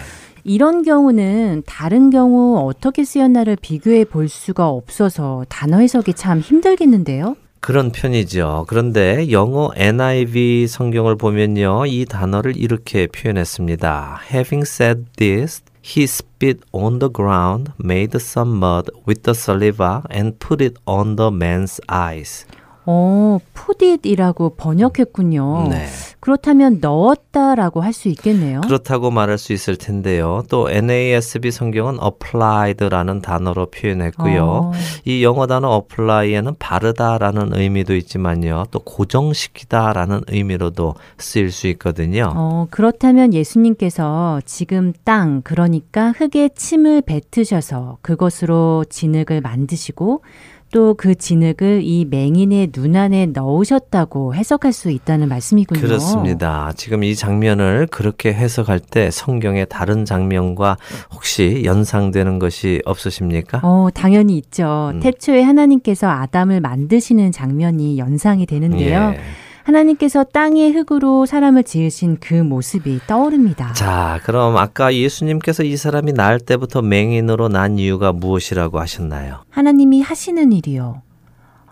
[0.48, 7.36] 이런 경우는 다른 경우 어떻게 쓰였나를 비교해 볼 수가 없어서 단어 해석이 참 힘들겠는데요?
[7.60, 8.64] 그런 편이죠.
[8.66, 11.84] 그런데 영어 NIV 성경을 보면요.
[11.86, 14.20] 이 단어를 이렇게 표현했습니다.
[14.32, 20.38] Having said this, he spit on the ground, made some mud with the saliva and
[20.38, 22.46] put it on the man's eyes.
[22.86, 25.68] 어, 푸딧이라고 번역했군요.
[25.68, 25.88] 네.
[26.20, 28.60] 그렇다면 넣었다라고 할 수 있겠네요.
[28.60, 30.42] 그렇다고 말할 수 있을 텐데요.
[30.48, 34.44] 또 NASB 성경은 applied라는 단어로 표현했고요.
[34.44, 34.72] 어.
[35.04, 38.66] 이 영어 단어 apply에는 바르다라는 의미도 있지만요.
[38.70, 42.32] 또 고정시키다라는 의미로도 쓰일 수 있거든요.
[42.36, 50.22] 어, 그렇다면 예수님께서 지금 땅 그러니까 흙에 침을 뱉으셔서 그것으로 진흙을 만드시고
[50.70, 55.80] 또 그 진흙을 이 맹인의 눈 안에 넣으셨다고 해석할 수 있다는 말씀이군요.
[55.80, 56.72] 그렇습니다.
[56.76, 60.76] 지금 이 장면을 그렇게 해석할 때 성경의 다른 장면과
[61.12, 63.60] 혹시 연상되는 것이 없으십니까?
[63.62, 64.90] 어, 당연히 있죠.
[64.94, 65.00] 음.
[65.00, 69.14] 태초에 하나님께서 아담을 만드시는 장면이 연상이 되는데요.
[69.14, 69.47] 예.
[69.68, 73.74] 하나님께서 땅의 흙으로 사람을 지으신 그 모습이 떠오릅니다.
[73.74, 79.44] 자, 그럼 아까 예수님께서 이 사람이 날 때부터 맹인으로 난 이유가 무엇이라고 하셨나요?
[79.50, 81.02] 하나님이 하시는 일이요.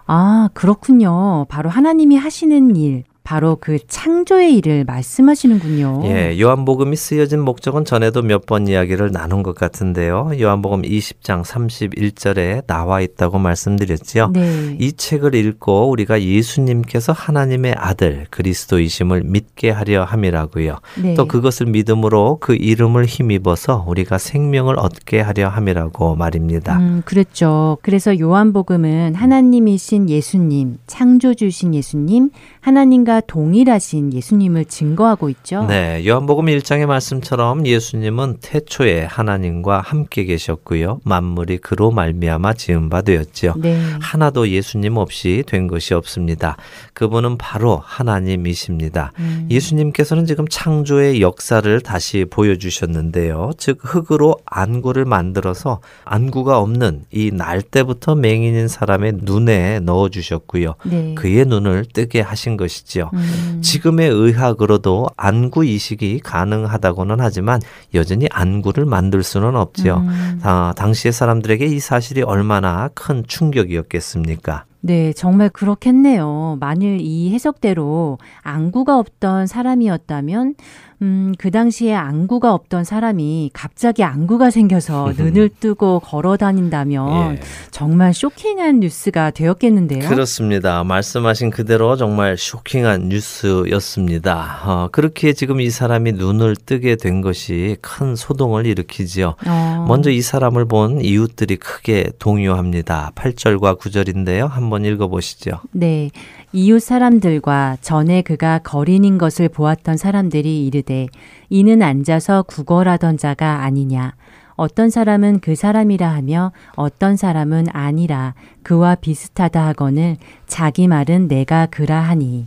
[0.07, 1.47] 아, 그렇군요.
[1.49, 3.05] 바로 하나님이 하시는 일.
[3.27, 6.03] 바로 그 창조의 일을 말씀하시는군요.
[6.05, 10.31] 예, 요한복음이 쓰여진 목적은 전에도 몇 번 이야기를 나눈 것 같은데요.
[10.41, 14.31] 요한복음 20장 31절에 나와 있다고 말씀드렸죠.
[14.33, 14.77] 네.
[14.79, 20.77] 이 책을 읽고 우리가 예수님께서 하나님의 아들 그리스도이심을 믿게 하려 함이라고요.
[21.03, 21.15] 네.
[21.15, 26.79] 또 그것을 믿음으로 그 이름을 힘입어서 우리가 생명을 얻게 하려 함이라고 말입니다.
[26.79, 27.79] 음, 그렇죠.
[27.83, 35.65] 그래서 요한복음은 하나님이신 예수님, 창조주신 예수님, 하나님과 동일하신 예수님을 증거하고 있죠.
[35.67, 41.01] 네, 요한복음 1장의 말씀처럼 예수님은 태초에 하나님과 함께 계셨고요.
[41.05, 43.55] 만물이 그로 말미암아 지은 바 되었죠.
[43.59, 43.81] 네.
[44.01, 46.57] 하나도 예수님 없이 된 것이 없습니다.
[46.95, 49.13] 그분은 바로 하나님이십니다.
[49.19, 49.47] 음.
[49.51, 53.53] 예수님께서는 지금 창조의 역사를 다시 보여주셨는데요.
[53.59, 60.75] 즉 흙으로 안구를 만들어서 안구가 없는 이 날 때부터 맹인인 사람의 눈에 넣어 주셨고요.
[60.85, 61.15] 네.
[61.15, 63.06] 그의 눈을 뜨게 하신 것이지요.
[63.15, 63.61] 음.
[63.63, 67.61] 지금의 의학으로도 안구 이식이 가능하다고는 하지만
[67.95, 69.99] 여전히 안구를 만들 수는 없지요.
[69.99, 70.41] 음.
[70.43, 74.65] 아, 당시의 사람들에게 이 사실이 얼마나 큰 충격이었겠습니까?
[74.81, 76.59] 네, 정말 그렇겠네요.
[76.61, 80.55] 만일 이 해석대로 안구가 없던 사람이었다면
[81.03, 87.41] 음, 그 당시에 안구가 없던 사람이 갑자기 안구가 생겨서 눈을 뜨고 걸어 다닌다면 예.
[87.71, 90.09] 정말 쇼킹한 뉴스가 되었겠는데요.
[90.09, 90.85] 그렇습니다.
[90.85, 94.63] 말씀하신 그대로 정말 쇼킹한 뉴스였습니다.
[94.65, 99.35] 어, 그렇게 지금 이 사람이 눈을 뜨게 된 것이 큰 소동을 일으키지요.
[99.47, 99.85] 어.
[99.87, 103.13] 먼저 이 사람을 본 이웃들이 크게 동요합니다.
[103.15, 104.49] 8절과 9절인데요.
[104.49, 105.61] 한번 읽어보시죠.
[105.73, 106.11] 네.
[106.53, 111.09] 이웃 사람들과 전에 그가 거린인 것을 보았던 사람들이 이르되
[111.51, 114.15] 이는 앉아서 구걸하던 자가 아니냐
[114.55, 122.01] 어떤 사람은 그 사람이라 하며 어떤 사람은 아니라 그와 비슷하다 하거늘 자기 말은 내가 그라
[122.01, 122.47] 하니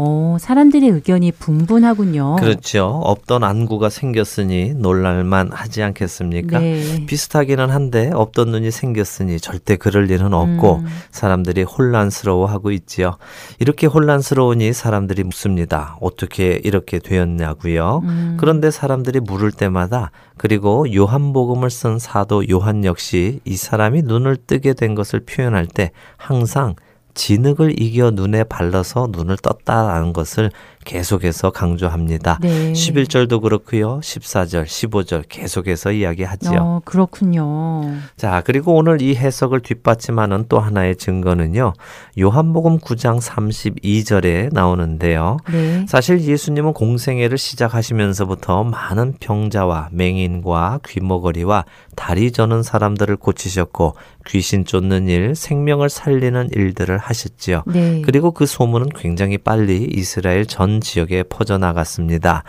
[0.00, 2.36] 어, 사람들의 의견이 분분하군요.
[2.36, 2.84] 그렇죠.
[3.02, 6.60] 없던 안구가 생겼으니 놀랄만 하지 않겠습니까?
[6.60, 7.04] 네.
[7.06, 10.86] 비슷하기는 한데 없던 눈이 생겼으니 절대 그럴 일은 없고 음.
[11.10, 13.16] 사람들이 혼란스러워하고 있지요.
[13.58, 15.96] 이렇게 혼란스러우니 사람들이 묻습니다.
[16.00, 18.02] 어떻게 이렇게 되었냐고요.
[18.04, 18.36] 음.
[18.38, 24.94] 그런데 사람들이 물을 때마다 그리고 요한복음을 쓴 사도 요한 역시 이 사람이 눈을 뜨게 된
[24.94, 26.76] 것을 표현할 때 항상
[27.14, 30.50] 진흙을 이겨 눈에 발라서 눈을 떴다라는 것을
[30.88, 32.38] 계속해서 강조합니다.
[32.40, 32.72] 네.
[32.72, 34.00] 11절도 그렇고요.
[34.00, 36.58] 14절, 15절 계속해서 이야기하지요.
[36.58, 37.82] 어, 그렇군요.
[38.16, 41.74] 자, 그리고 오늘 이 해석을 뒷받침하는 또 하나의 증거는요.
[42.18, 45.36] 요한복음 9장 32절에 나오는데요.
[45.52, 45.84] 네.
[45.86, 51.66] 사실 예수님은 공생애를 시작하시면서부터 많은 병자와 맹인과 귀머거리와
[51.96, 53.94] 다리 저는 사람들을 고치셨고
[54.26, 57.64] 귀신 쫓는 일, 생명을 살리는 일들을 하셨지요.
[57.66, 58.02] 네.
[58.04, 62.44] 그리고 그 소문은 굉장히 빨리 이스라엘 전온 지역에 퍼져나갔습니다.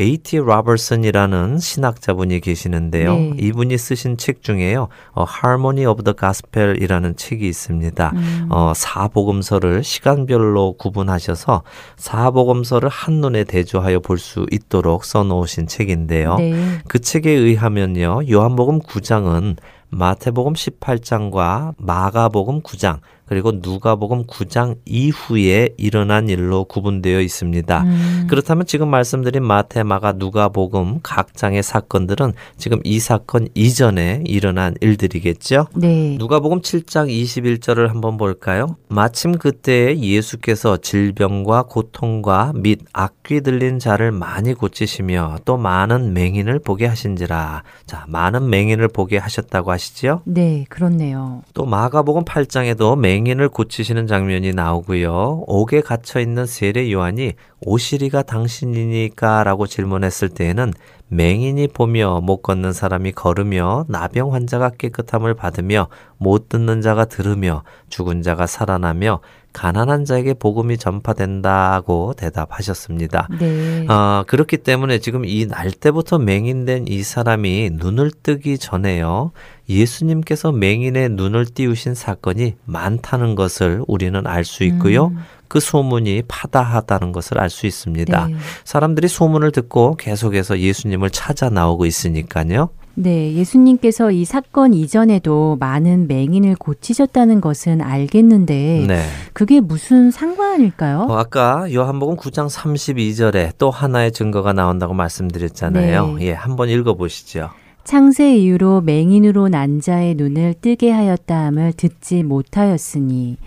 [0.00, 0.38] A.T.
[0.38, 3.14] 로버슨이라는 신학자분이 계시는데요.
[3.16, 3.32] 네.
[3.38, 4.88] 이분이 쓰신 책 중에요.
[5.12, 8.12] 어, Harmony of the Gospel이라는 책이 있습니다.
[8.14, 8.46] 음.
[8.50, 11.62] 어, 사복음서를 시간별로 구분하셔서
[11.96, 16.36] 사복음서를 한눈에 대조하여 볼 수 있도록 써놓으신 책인데요.
[16.38, 16.80] 네.
[16.88, 18.22] 그 책에 의하면요.
[18.28, 19.56] 요한복음 9장은
[19.90, 22.98] 마태복음 18장과 마가복음 9장
[23.28, 27.82] 그리고 누가복음 9장 이후에 일어난 일로 구분되어 있습니다.
[27.82, 28.26] 음.
[28.28, 35.66] 그렇다면 지금 말씀드린 마태, 마가, 누가복음 각 장의 사건들은 지금 이 사건 이전에 일어난 일들이겠죠.
[35.74, 36.16] 네.
[36.18, 38.76] 누가복음 7장 21절을 한번 볼까요?
[38.88, 46.86] 마침 그때 예수께서 질병과 고통과 및 악귀 들린 자를 많이 고치시며 또 많은 맹인을 보게
[46.86, 47.62] 하신지라.
[47.86, 50.22] 자, 많은 맹인을 보게 하셨다고 하시지요?
[50.24, 51.42] 네, 그렇네요.
[51.52, 55.44] 또 마가복음 8장에도 맹 맹인을 고치시는 장면이 나오고요.
[55.46, 60.72] 옥에 갇혀 있는 세례 요한이 오시리가 당신이니까라고 질문했을 때에는
[61.08, 65.88] 맹인이 보며 못 걷는 사람이 걸으며 나병 환자가 깨끗함을 받으며
[66.18, 69.20] 못 듣는 자가 들으며 죽은 자가 살아나며
[69.54, 73.28] 가난한 자에게 복음이 전파된다고 대답하셨습니다.
[73.40, 73.86] 네.
[73.88, 79.32] 어, 그렇기 때문에 지금 이 날 때부터 맹인된 이 사람이 눈을 뜨기 전에요.
[79.68, 85.08] 예수님께서 맹인의 눈을 띄우신 사건이 많다는 것을 우리는 알 수 있고요.
[85.08, 85.18] 음.
[85.48, 88.26] 그 소문이 파다하다는 것을 알 수 있습니다.
[88.26, 88.34] 네.
[88.64, 92.70] 사람들이 소문을 듣고 계속해서 예수님을 찾아 나오고 있으니까요.
[92.94, 99.04] 네, 예수님께서 이 사건 이전에도 많은 맹인을 고치셨다는 것은 알겠는데 네.
[99.32, 101.06] 그게 무슨 상관일까요?
[101.08, 106.14] 어, 아까 요한복음 9장 32절에 또 하나의 증거가 나온다고 말씀드렸잖아요.
[106.14, 106.26] 네.
[106.26, 107.50] 예, 한번 읽어 보시죠.
[107.88, 113.38] 창세 이후로 맹인으로 난 자의 눈을 뜨게 하였다함을 듣지 못하였으니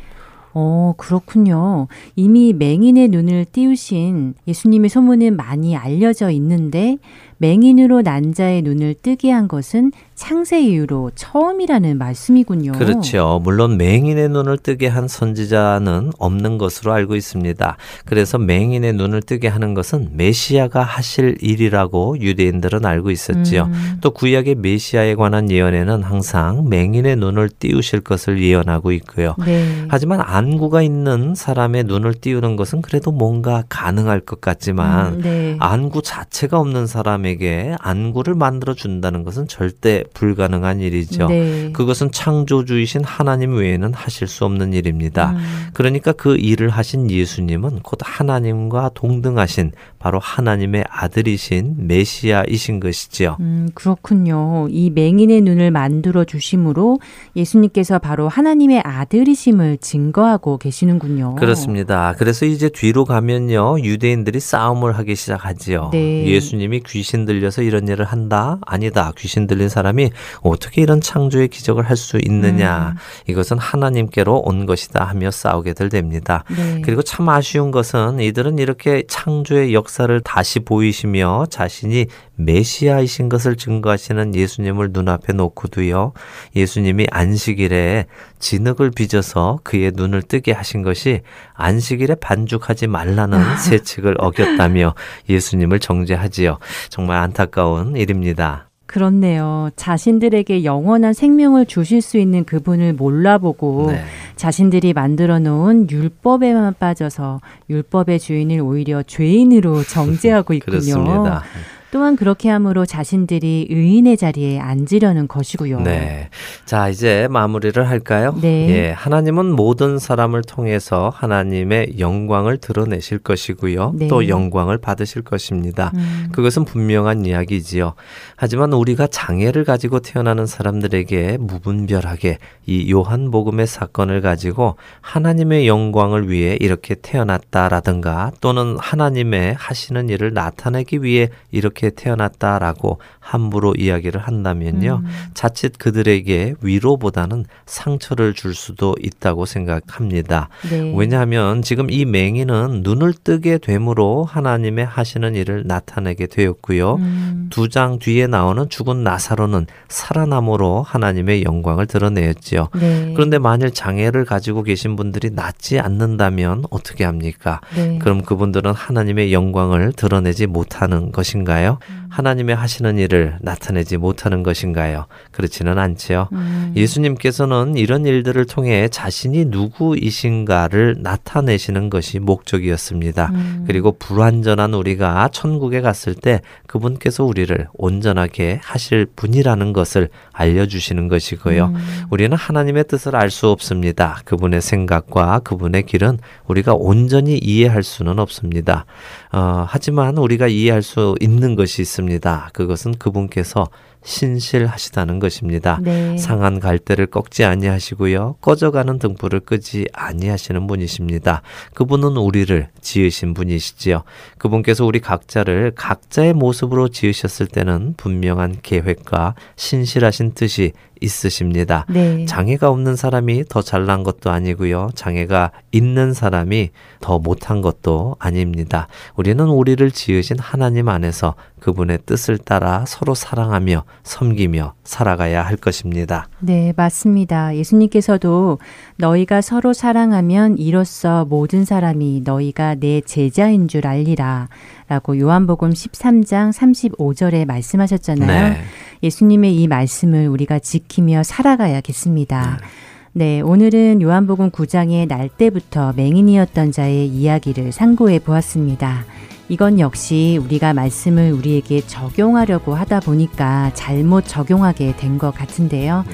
[0.56, 1.88] 어, 그렇군요.
[2.16, 6.98] 이미 맹인의 눈을 띄우신 예수님의 소문은 많이 알려져 있는데
[7.38, 12.74] 맹인으로 난 자의 눈을 뜨게 한 것은 창세 이후로 처음이라는 말씀이군요.
[12.74, 13.42] 그렇죠.
[13.44, 17.76] 물론 맹인의 눈을 뜨게 한 선지자는 없는 것으로 알고 있습니다.
[18.06, 23.64] 그래서 맹인의 눈을 뜨게 하는 것은 메시아가 하실 일이라고 유대인들은 알고 있었지요.
[23.64, 23.98] 음.
[24.02, 29.34] 또 구약의 메시아에 관한 예언에는 항상 맹인의 눈을 띄우실 것을 예언하고 있고요.
[29.44, 29.86] 네.
[29.88, 35.58] 하지만 안구가 있는 사람의 눈을 띄우는 것은 그래도 뭔가 가능할 것 같지만 음, 네.
[35.60, 41.28] 안구 자체가 없는 사람에게 안구를 만들어 준다는 것은 절대 불가능한 일이죠.
[41.28, 41.72] 네.
[41.74, 45.32] 그것은 창조주이신 하나님 외에는 하실 수 없는 일입니다.
[45.32, 45.70] 음.
[45.74, 49.72] 그러니까 그 일을 하신 예수님은 곧 하나님과 동등하신
[50.02, 53.38] 바로 하나님의 아들이신 메시아이신 것이지요.
[53.40, 54.68] 음, 그렇군요.
[54.70, 57.00] 이 맹인의 눈을 만들어 주심으로
[57.36, 61.36] 예수님께서 바로 하나님의 아들이심을 증거하고 계시는군요.
[61.36, 62.14] 그렇습니다.
[62.18, 63.80] 그래서 이제 뒤로 가면요.
[63.80, 65.92] 유대인들이 싸움을 하기 시작하지요.
[65.94, 66.26] 네.
[66.26, 68.58] 예수님이 귀신 들려서 이런 일을 한다?
[68.66, 69.14] 아니다.
[69.18, 70.10] 귀신 들린 사람이
[70.42, 72.96] 어떻게 이런 창조의 기적을 할 수 있느냐.
[72.96, 73.32] 음.
[73.32, 76.44] 이것은 하나님께로 온 것이다 하며 싸우게들 됩니다.
[76.50, 76.82] 네.
[76.84, 84.36] 그리고 참 아쉬운 것은 이들은 이렇게 창조의 역 사를 다시 보이시며 자신이 메시아이신 것을 증거하시는
[84.36, 86.14] 예수님을 눈앞에 놓고도요.
[86.56, 88.06] 예수님이 안식일에
[88.40, 91.22] 진흙을 빚어서 그의 눈을 뜨게 하신 것이
[91.54, 94.96] 안식일에 반죽하지 말라는 세칙을 어겼다며
[95.28, 96.58] 예수님을 정죄하지요.
[96.90, 98.71] 정말 안타까운 일입니다.
[98.92, 99.70] 그렇네요.
[99.78, 104.04] 자신들에게 영원한 생명을 주실 수 있는 그분을 몰라보고 네.
[104.36, 107.40] 자신들이 만들어 놓은 율법에만 빠져서
[107.70, 110.82] 율법의 주인을 오히려 죄인으로 정죄하고 있군요.
[110.82, 111.44] 그렇습니다.
[111.92, 115.82] 또한 그렇게 함으로 자신들이 의인의 자리에 앉으려는 것이고요.
[115.82, 116.30] 네.
[116.66, 118.34] 자, 이제 마무리를 할까요?
[118.42, 118.70] 네.
[118.70, 123.94] 예, 하나님은 모든 사람을 통해서 하나님의 영광을 드러내실 것이고요.
[123.96, 124.08] 네.
[124.08, 125.92] 또 영광을 받으실 것입니다.
[125.96, 126.30] 음.
[126.32, 127.94] 그것은 분명한 이야기지요.
[128.38, 132.38] 하지만 우리가 장애를 가지고 태어나는 사람들에게 무분별하게
[132.68, 141.30] 이 요한복음의 사건을 가지고 하나님의 영광을 위해 이렇게 태어났다라든가 또는 하나님의 하시는 일을 나타내기 위해
[141.52, 145.02] 이렇게 이렇게 태어났다라고 함부로 이야기를 한다면요.
[145.04, 145.10] 음.
[145.34, 150.50] 자칫 그들에게 위로보다는 상처를 줄 수도 있다고 생각합니다.
[150.70, 150.94] 네.
[150.96, 156.96] 왜냐하면 지금 이 맹인은 눈을 뜨게 되므로 하나님의 하시는 일을 나타내게 되었고요.
[156.96, 157.48] 음.
[157.50, 162.70] 두장 뒤에 나오는 죽은 나사로는 살아남으로 하나님의 영광을 드러내었지요.
[162.76, 163.14] 네.
[163.16, 167.62] 그런데 만일 장애를 가지고 계신 분들이 낫지 않는다면 어떻게 합니까?
[167.76, 167.98] 네.
[168.00, 171.71] 그럼 그분들은 하나님의 영광을 드러내지 못하는 것인가요?
[171.72, 171.80] 것인가요?
[171.90, 172.06] 음.
[172.10, 175.06] 하나님의 하시는 일을 나타내지 못하는 것인가요?
[175.32, 176.28] 그렇지는 않지요.
[176.32, 176.74] 음.
[176.76, 183.32] 예수님께서는 이런 일들을 통해 자신이 누구이신가를 나타내시는 것이 목적이었습니다.
[183.34, 183.64] 음.
[183.68, 191.66] 그리고 불완전한 우리가 천국에 갔을 때 그분께서 우리를 온전하게 하실 분이라는 것을 알려주시는 것이고요.
[191.66, 192.06] 음.
[192.10, 194.20] 우리는 하나님의 뜻을 알 수 없습니다.
[194.26, 198.86] 그분의 생각과 그분의 길은 우리가 온전히 이해할 수는 없습니다.
[199.32, 202.50] 어, 하지만 우리가 이해할 수 있는 것이 있습니다.
[202.54, 203.68] 그것은 그분께서
[204.04, 205.80] 신실하시다는 것입니다.
[205.82, 206.18] 네.
[206.18, 208.38] 상한 갈대를 꺾지 아니하시고요.
[208.42, 211.42] 꺼져가는 등불을 끄지 아니하시는 분이십니다.
[211.74, 214.04] 그분은 우리를 지으신 분이시지요.
[214.38, 220.72] 그분께서 우리 각자를 각자의 모습으로 지으셨을 때는 분명한 계획과 신실하신 뜻이
[221.02, 221.86] 있으십니다.
[221.90, 222.26] 네.
[222.26, 224.92] 장애가 없는 사람이 더 잘난 것도 아니고요.
[224.96, 226.70] 장애가 있는 사람이
[227.02, 228.88] 더 못한 것도 아닙니다.
[229.16, 236.28] 우리는 우리를 지으신 하나님 안에서 그분의 뜻을 따라 서로 사랑하며 섬기며 살아가야 할 것입니다.
[236.40, 237.56] 네, 맞습니다.
[237.56, 238.60] 예수님께서도
[239.02, 244.48] 너희가 서로 사랑하면 이로써 모든 사람이 너희가 내 제자인 줄 알리라.
[244.88, 248.50] 라고 요한복음 13장 35절에 말씀하셨잖아요.
[248.54, 248.62] 네.
[249.02, 252.60] 예수님의 이 말씀을 우리가 지키며 살아가야겠습니다.
[252.62, 252.68] 네.
[253.14, 259.04] 네, 오늘은 요한복음 9장의 날 때부터 맹인이었던 자의 이야기를 상고해 보았습니다.
[259.50, 266.06] 이건 역시 우리가 말씀을 우리에게 적용하려고 하다 보니까 잘못 적용하게 된 것 같은데요.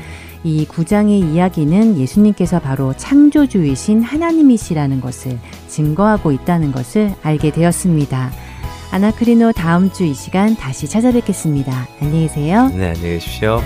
[0.48, 5.38] 이 구장의 이야기는 예수님께서 바로 창조주이신 하나님이시라는 것을
[5.68, 8.32] 증거하고 있다는 것을 알게 되었습니다.
[8.92, 11.88] 아나크리노 다음 주 이 시간 다시 찾아뵙겠습니다.
[12.02, 12.70] 안녕히 계세요.
[12.74, 13.60] 네, 안녕히 계십시오.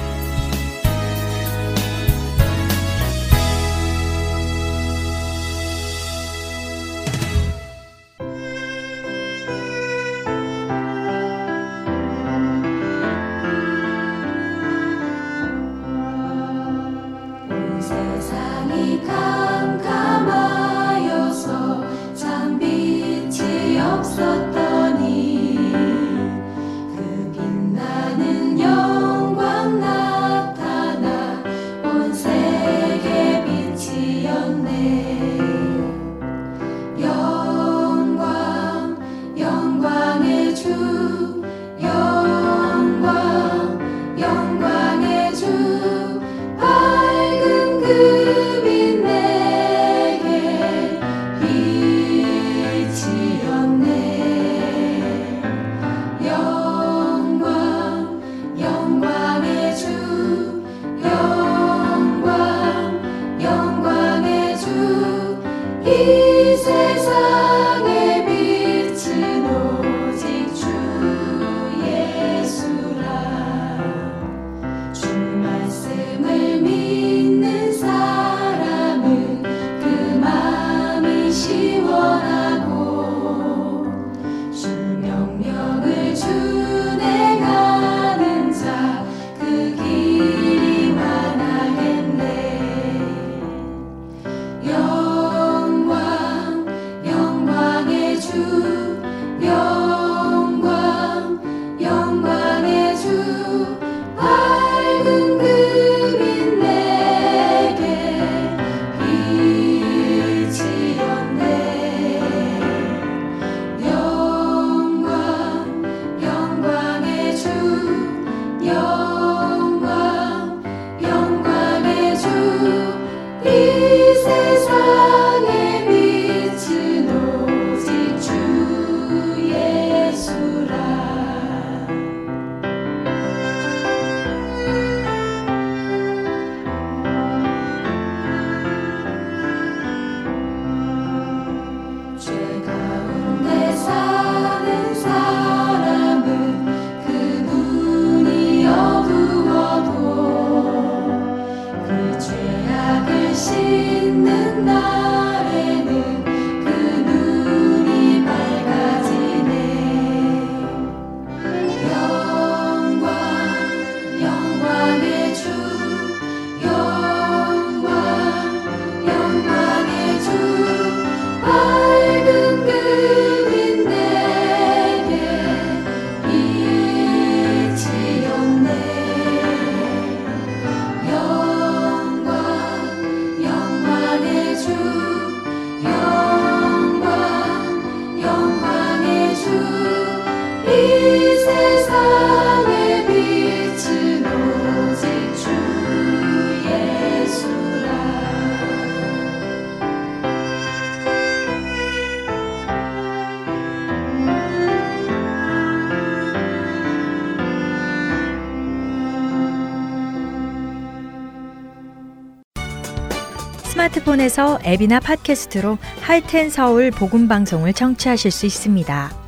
[213.81, 219.20] 스마트폰에서 앱이나 팟캐스트로 Heart and Soul 복음 방송을 청취하실 수 있습니다.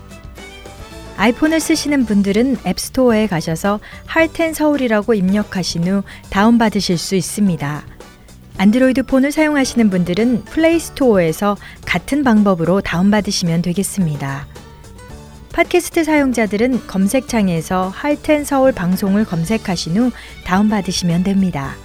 [1.17, 7.83] 아이폰을 쓰시는 분들은 앱스토어에 가셔서 Heart and Soul이라고 입력하신 후 다운받으실 수 있습니다.
[8.57, 14.47] 안드로이드 폰을 사용하시는 분들은 플레이 스토어에서 같은 방법으로 다운받으시면 되겠습니다.
[15.53, 20.11] 팟캐스트 사용자들은 검색창에서 Heart and Soul 방송을 검색하신 후
[20.45, 21.75] 다운받으시면 됩니다.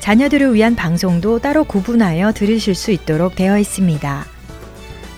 [0.00, 4.31] 자녀들을 위한 방송도 따로 구분하여 들으실 수 있도록 되어 있습니다.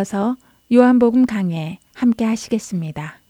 [0.00, 0.36] 이어서
[0.72, 3.20] 요한복음 강해 함께 하시겠습니다.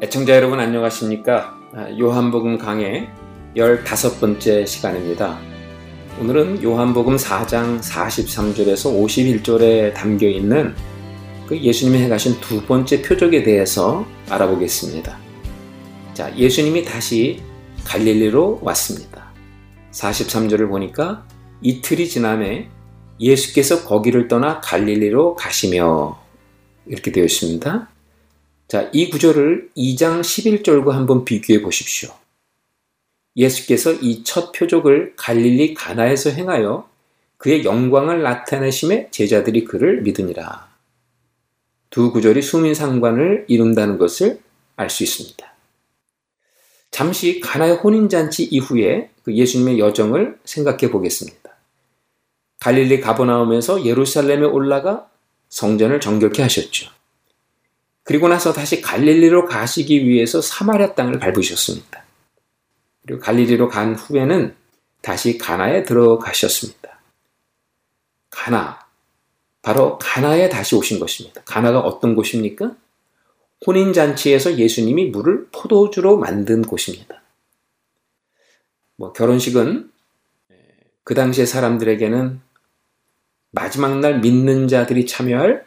[0.00, 1.54] 애청자 여러분 안녕하십니까?
[1.74, 3.08] 아, 요한복음 강해
[3.56, 5.38] 15번째 시간입니다.
[6.20, 10.72] 오늘은 요한복음 4장 43절에서 51절에 담겨 있는
[11.48, 15.18] 그 예수님이 해가신 두 번째 표적에 대해서 알아보겠습니다.
[16.14, 17.42] 자, 예수님이 다시
[17.84, 19.15] 갈릴리로 왔습니다.
[19.96, 21.26] 43절을 보니까
[21.62, 22.68] 이틀이 지남에
[23.18, 26.22] 예수께서 거기를 떠나 갈릴리로 가시며
[26.86, 27.88] 이렇게 되어 있습니다.
[28.68, 32.10] 자, 이 구절을 2장 11절과 한번 비교해 보십시오.
[33.36, 36.88] 예수께서 이 첫 표적을 갈릴리 가나에서 행하여
[37.38, 40.68] 그의 영광을 나타내심에 제자들이 그를 믿으니라.
[41.90, 44.40] 두 구절이 수민 상관을 이룬다는 것을
[44.76, 45.54] 알 수 있습니다.
[46.90, 51.50] 잠시 가나의 혼인잔치 이후에 그 예수님의 여정을 생각해 보겠습니다.
[52.60, 55.10] 갈릴리 가버나움에서 예루살렘에 올라가
[55.48, 56.88] 성전을 정결케 하셨죠.
[58.04, 62.04] 그리고 나서 다시 갈릴리로 가시기 위해서 사마리아 땅을 밟으셨습니다.
[63.04, 64.54] 그리고 갈릴리로 간 후에는
[65.02, 67.00] 다시 가나에 들어가셨습니다.
[68.30, 68.78] 가나,
[69.60, 71.42] 바로 가나에 다시 오신 것입니다.
[71.44, 72.76] 가나가 어떤 곳입니까?
[73.66, 77.25] 혼인잔치에서 예수님이 물을 포도주로 만든 곳입니다.
[78.96, 79.90] 뭐 결혼식은
[81.04, 82.40] 그 당시의 사람들에게는
[83.50, 85.64] 마지막 날 믿는 자들이 참여할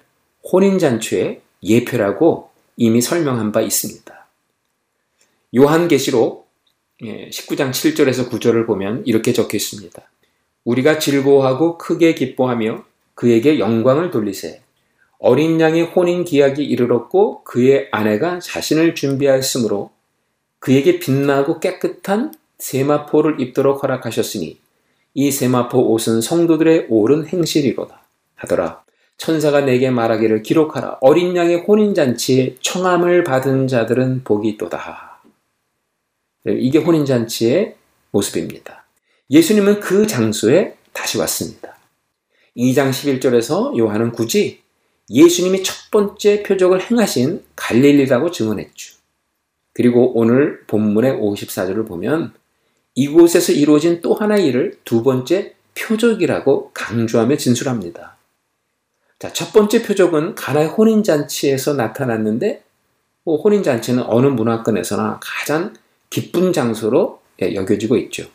[0.52, 4.28] 혼인잔치의 예표라고 이미 설명한 바 있습니다.
[5.56, 6.50] 요한계시록
[7.02, 10.02] 19장 예, 7절에서 9절을 보면 이렇게 적혀 있습니다.
[10.66, 12.84] 우리가 즐거워하고 크게 기뻐하며
[13.16, 14.62] 그에게 영광을 돌리세.
[15.18, 19.92] 어린 양의 혼인 기약이 이르렀고 그의 아내가 자신을 준비하였으므로
[20.60, 24.60] 그에게 빛나고 깨끗한 세마포를 입도록 허락하셨으니
[25.16, 28.02] 이 세마포 옷은 성도들의 옳은 행실이로다
[28.36, 28.84] 하더라.
[29.18, 31.00] 천사가 내게 말하기를 기록하라.
[31.02, 35.22] 어린 양의 혼인잔치에 청함을 받은 자들은 복이 있도다.
[36.46, 37.76] 이게 혼인잔치의
[38.12, 38.86] 모습입니다.
[39.30, 41.78] 예수님은 그 장소에 다시 왔습니다.
[42.56, 44.62] 2장 11절에서 요한은 굳이
[45.10, 48.98] 예수님이 첫 번째 표적을 행하신 갈릴리라고 증언했죠.
[49.74, 52.34] 그리고 오늘 본문의 54절을 보면
[52.96, 58.18] 이곳에서 이루어진 또 하나의 일을 두 번째 표적이라고 강조하며 진술합니다.
[59.20, 62.64] 자, 첫 번째 표적은 가나의 혼인잔치에서 나타났는데,
[63.24, 65.74] 뭐 혼인잔치는 어느 문화권에서나 가장
[66.10, 68.28] 기쁜 장소로 예, 여겨지고 있죠.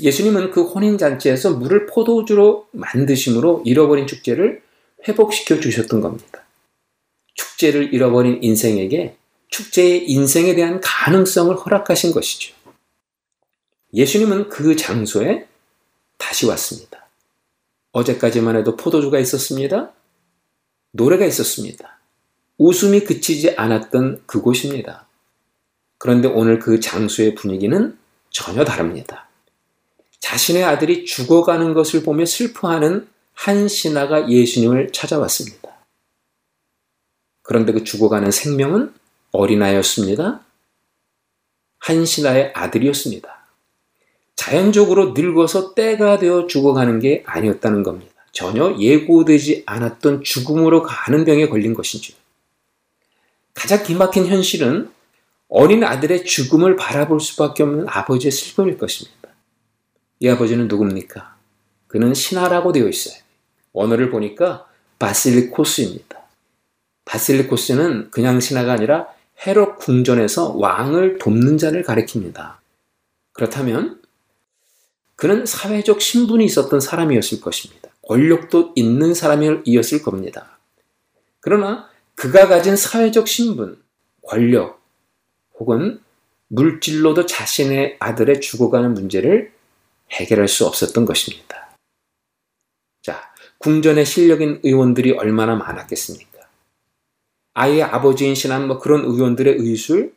[0.00, 4.62] 예수님은 그 혼인잔치에서 물을 포도주로 만드심으로 잃어버린 축제를
[5.06, 6.44] 회복시켜 주셨던 겁니다.
[7.34, 9.16] 축제를 잃어버린 인생에게
[9.48, 12.54] 축제의 인생에 대한 가능성을 허락하신 것이죠.
[13.92, 15.48] 예수님은 그 장소에
[16.16, 17.06] 다시 왔습니다.
[17.92, 19.92] 어제까지만 해도 포도주가 있었습니다.
[20.92, 21.98] 노래가 있었습니다.
[22.58, 25.06] 웃음이 그치지 않았던 그곳입니다.
[25.98, 27.98] 그런데 오늘 그 장소의 분위기는
[28.30, 29.28] 전혀 다릅니다.
[30.20, 35.68] 자신의 아들이 죽어가는 것을 보며 슬퍼하는 한 신하가 예수님을 찾아왔습니다.
[37.42, 38.92] 그런데 그 죽어가는 생명은
[39.32, 40.44] 어린아이였습니다.
[41.78, 43.37] 한 신하의 아들이었습니다.
[44.38, 48.14] 자연적으로 늙어서 때가 되어 죽어가는 게 아니었다는 겁니다.
[48.30, 52.14] 전혀 예고되지 않았던 죽음으로 가는 병에 걸린 것이죠.
[53.52, 54.90] 가장 기막힌 현실은
[55.48, 59.28] 어린 아들의 죽음을 바라볼 수밖에 없는 아버지의 슬픔일 것입니다.
[60.20, 61.34] 이 아버지는 누굽니까?
[61.88, 63.20] 그는 신하라고 되어 있어요.
[63.72, 64.68] 원어를 보니까
[65.00, 66.16] 바실리코스입니다.
[67.06, 69.08] 바실리코스는 그냥 신하가 아니라
[69.44, 72.58] 헤롯 궁전에서 왕을 돕는 자를 가리킵니다.
[73.32, 73.98] 그렇다면
[75.18, 77.90] 그는 사회적 신분이 있었던 사람이었을 것입니다.
[78.02, 80.60] 권력도 있는 사람이었을 겁니다.
[81.40, 83.82] 그러나 그가 가진 사회적 신분,
[84.22, 84.80] 권력,
[85.58, 86.00] 혹은
[86.46, 89.52] 물질로도 자신의 아들의 죽어가는 문제를
[90.12, 91.76] 해결할 수 없었던 것입니다.
[93.02, 96.38] 자, 궁전에 실력인 의원들이 얼마나 많았겠습니까?
[97.54, 100.14] 아이의 아버지인 신한 뭐 그런 의원들의 의술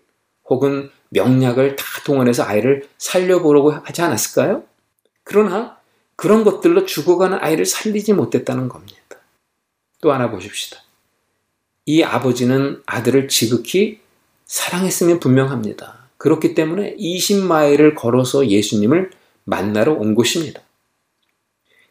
[0.48, 4.70] 혹은 명약을 다 동원해서 아이를 살려보려고 하지 않았을까요?
[5.24, 5.78] 그러나
[6.16, 9.00] 그런 것들로 죽어가는 아이를 살리지 못했다는 겁니다.
[10.02, 10.82] 또 하나 보십시다.
[11.86, 14.02] 이 아버지는 아들을 지극히
[14.46, 16.10] 사랑했으면 분명합니다.
[16.18, 19.12] 그렇기 때문에 20마일을 걸어서 예수님을
[19.44, 20.62] 만나러 온 곳입니다.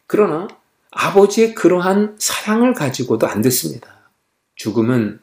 [0.07, 0.47] 그러나
[0.91, 4.11] 아버지의 그러한 사랑을 가지고도 안 됐습니다.
[4.55, 5.19] 죽음은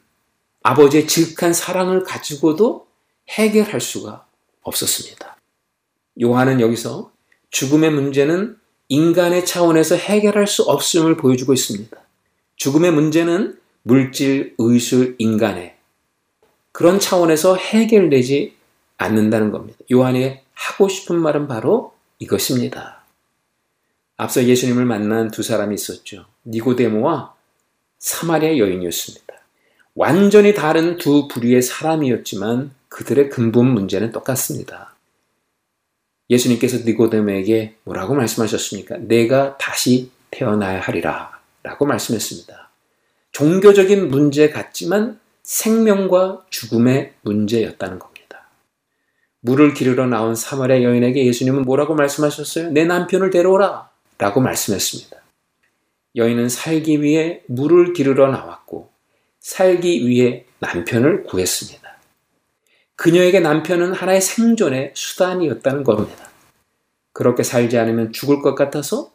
[0.63, 2.87] 아버지의 지극한 사랑을 가지고도
[3.29, 4.27] 해결할 수가
[4.61, 5.37] 없었습니다.
[6.21, 7.11] 요한은 여기서
[7.51, 8.57] 죽음의 문제는
[8.89, 11.97] 인간의 차원에서 해결할 수 없음을 보여주고 있습니다.
[12.55, 15.75] 죽음의 문제는 물질, 의술, 인간의
[16.71, 18.55] 그런 차원에서 해결되지
[18.97, 19.79] 않는다는 겁니다.
[19.91, 23.03] 요한이 하고 싶은 말은 바로 이것입니다.
[24.17, 26.25] 앞서 예수님을 만난 두 사람이 있었죠.
[26.45, 27.33] 니고데모와
[27.99, 29.25] 사마리아 여인이었습니다.
[29.95, 34.88] 완전히 다른 두 부류의 사람이었지만 그들의 근본 문제는 똑같습니다.
[36.29, 38.97] 예수님께서 니고데모에게 뭐라고 말씀하셨습니까?
[38.97, 42.69] 내가 다시 태어나야 하리라 라고 말씀했습니다.
[43.31, 48.49] 종교적인 문제 같지만 생명과 죽음의 문제였다는 겁니다.
[49.41, 52.71] 물을 기르러 나온 사마리아 여인에게 예수님은 뭐라고 말씀하셨어요?
[52.71, 55.17] 내 남편을 데려오라 라고 말씀했습니다.
[56.15, 58.89] 여인은 살기 위해 물을 기르러 나왔고
[59.39, 61.78] 살기 위해 남편을 구했습니다.
[62.99, 66.29] 그녀에게 남편은 하나의 생존의 수단이었다는 겁니다.
[67.13, 69.09] 그렇게 살지 않으면 죽을 것 같아서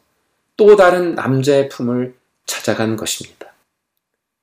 [0.57, 2.15] 또 다른 남자의 품을
[2.47, 3.53] 찾아간 것입니다.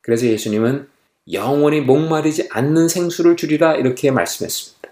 [0.01, 0.89] 그래서 예수님은
[1.33, 4.89] 영원히 목마르지 않는 생수를 주리라 이렇게 말씀했습니다.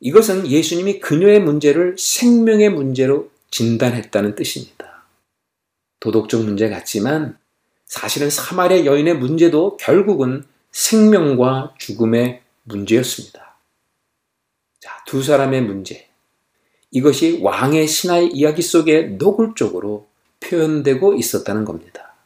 [0.00, 5.06] 이것은 예수님이 그녀의 문제를 생명의 문제로 진단했다는 뜻입니다.
[6.00, 7.38] 도덕적 문제 같지만
[7.86, 13.43] 사실은 사마리아 여인의 문제도 결국은 생명과 죽음의 문제였습니다.
[15.14, 16.08] 자, 두 사람의 문제.
[16.90, 20.08] 이것이 왕의 신화의 이야기 속에 노골적으로
[20.40, 22.16] 표현되고 있었다는 겁니다.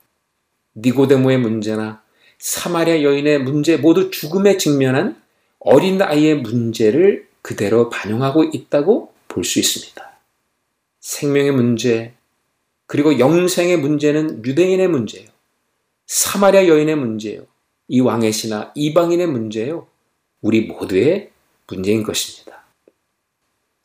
[0.75, 2.03] 니고데모의 문제나
[2.39, 5.21] 사마리아 여인의 문제 모두 죽음에 직면한
[5.59, 10.19] 어린 아이의 문제를 그대로 반영하고 있다고 볼 수 있습니다.
[11.01, 12.15] 생명의 문제,
[12.87, 15.29] 그리고 영생의 문제는 유대인의 문제예요.
[16.07, 17.43] 사마리아 여인의 문제예요.
[17.89, 19.87] 이 왕의 신하 이방인의 문제예요.
[20.41, 21.31] 우리 모두의
[21.67, 22.58] 문제인 것입니다.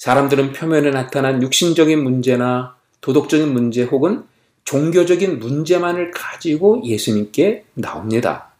[0.03, 4.25] 사람들은 표면에 나타난 육신적인 문제나 도덕적인 문제 혹은
[4.65, 8.51] 종교적인 문제만을 가지고 예수님께 나옵니다.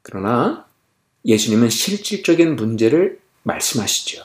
[0.00, 0.66] 그러나
[1.26, 4.24] 예수님은 실질적인 문제를 말씀하시죠.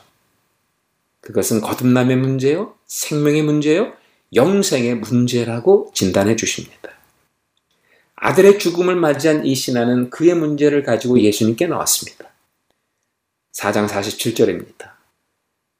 [1.19, 3.91] 그것은 거듭남의 문제요, 생명의 문제요,
[4.33, 6.91] 영생의 문제라고 진단해 주십니다.
[8.15, 12.29] 아들의 죽음을 맞이한 이 신하는 그의 문제를 가지고 예수님께 나왔습니다.
[13.51, 14.90] 4장 47절입니다.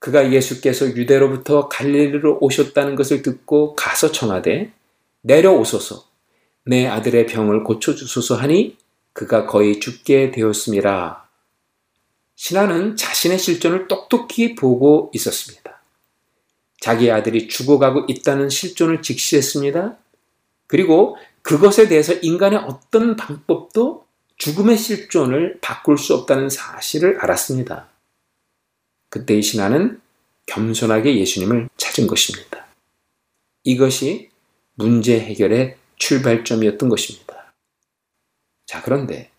[0.02, 4.74] 그가 예수께서 유대로부터 갈릴리로 오셨다는 것을 듣고 가서 청하되
[5.22, 6.06] 내려오소서
[6.66, 8.78] 내 아들의 병을 고쳐주소서 하니
[9.14, 11.30] 그가 거의 죽게 되었습니다.
[12.36, 15.84] 신하는 자신의 실존을 똑똑히 보고 있었습니다.
[16.80, 19.98] 자기 아들이 죽어가고 있다는 실존을 직시했습니다.
[20.66, 27.91] 그리고 그것에 대해서 인간의 어떤 방법도 죽음의 실존을 바꿀 수 없다는 사실을 알았습니다.
[29.12, 30.00] 그때 이 신하는
[30.46, 32.66] 겸손하게 예수님을 찾은 것입니다.
[33.66, 34.30] 이것이
[34.76, 37.54] 문제 해결의 출발점이었던 것입니다.
[38.66, 39.30] 자, 그런데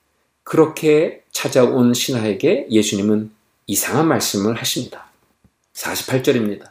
[0.44, 3.32] 그렇게 찾아온 신하에게 예수님은
[3.66, 5.10] 이상한 말씀을 하십니다.
[5.72, 6.70] 48절입니다.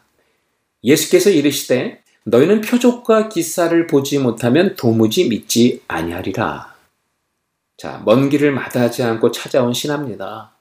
[0.84, 6.76] 예수께서 이르시되 너희는 표적과 기사를 보지 못하면 도무지 믿지 아니하리라.
[7.78, 10.54] 자, 먼 길을 마다하지 않고 찾아온 신합니다.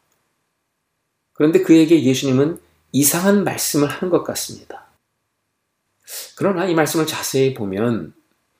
[1.40, 2.58] 그런데 그에게 예수님은
[2.92, 4.84] 이상한 말씀을 하는 것 같습니다.
[6.36, 8.12] 그러나 이 말씀을 자세히 보면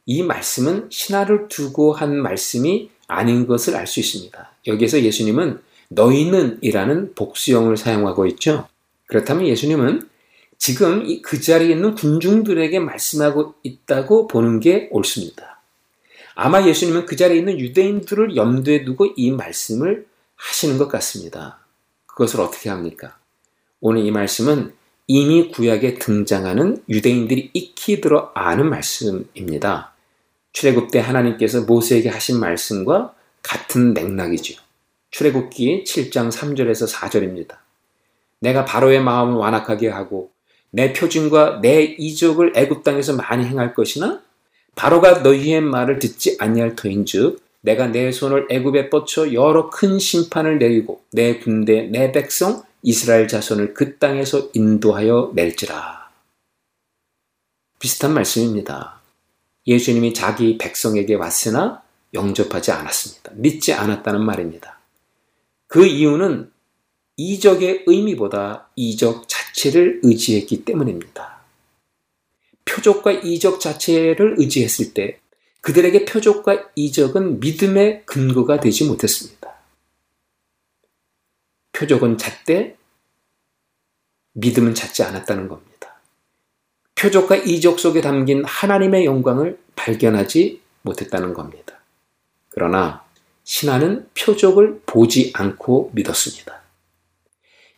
[0.07, 4.51] 이 말씀은 신하를 두고 한 말씀이 아닌 것을 알 수 있습니다.
[4.67, 5.61] 여기에서 예수님은
[5.91, 8.67] 너희는 이라는 복수형을 사용하고 있죠.
[9.09, 10.09] 그렇다면 예수님은
[10.57, 15.61] 지금 그 자리에 있는 군중들에게 말씀하고 있다고 보는 게 옳습니다.
[16.35, 21.60] 아마 예수님은 그 자리에 있는 유대인들을 염두에 두고 이 말씀을 하시는 것 같습니다.
[22.21, 23.17] 그것을 어떻게 합니까?
[23.81, 24.75] 오늘 이 말씀은
[25.07, 29.95] 이미 구약에 등장하는 유대인들이 익히 들어 아는 말씀입니다.
[30.53, 34.61] 출애굽 때 하나님께서 모세에게 하신 말씀과 같은 맥락이죠.
[35.11, 37.57] 출애굽기 7장 3절에서 4절입니다.
[38.41, 40.31] 내가 바로의 마음을 완악하게 하고
[40.71, 44.21] 내 표준과 내 이적을 애굽 땅에서 많이 행할 것이나
[44.75, 51.03] 바로가 너희의 말을 듣지 아니할 터인즉 내가 내 손을 애굽에 뻗쳐 여러 큰 심판을 내리고
[51.13, 56.11] 내 군대 내 백성 이스라엘 자손을 그 땅에서 인도하여 낼지라.
[57.79, 59.01] 비슷한 말씀입니다.
[59.67, 61.83] 예수님이 자기 백성에게 왔으나
[62.15, 63.33] 영접하지 않았습니다.
[63.35, 64.79] 믿지 않았다는 말입니다.
[65.67, 66.51] 그 이유는
[67.17, 71.41] 이적의 의미보다 이적 자체를 의지했기 때문입니다.
[72.65, 75.20] 표적과 이적 자체를 의지했을 때
[75.61, 79.55] 그들에게 표적과 이적은 믿음의 근거가 되지 못했습니다.
[81.73, 82.77] 표적은 잦되
[84.33, 85.71] 믿음은 잦지 않았다는 겁니다.
[86.95, 91.81] 표적과 이적 속에 담긴 하나님의 영광을 발견하지 못했다는 겁니다.
[92.51, 93.05] 그러나
[93.45, 96.61] 신하는 표적을 보지 않고 믿었습니다.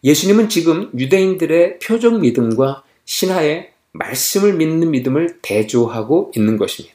[0.05, 6.92] 예수님은 지금 유대인들의 표적 믿음과 신하의 말씀을 믿는 믿음을 대조하고 있는 것입니다.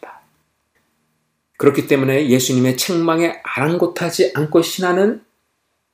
[1.58, 5.24] 그렇기 때문에 예수님의 책망에 아랑곳하지 않고 신하는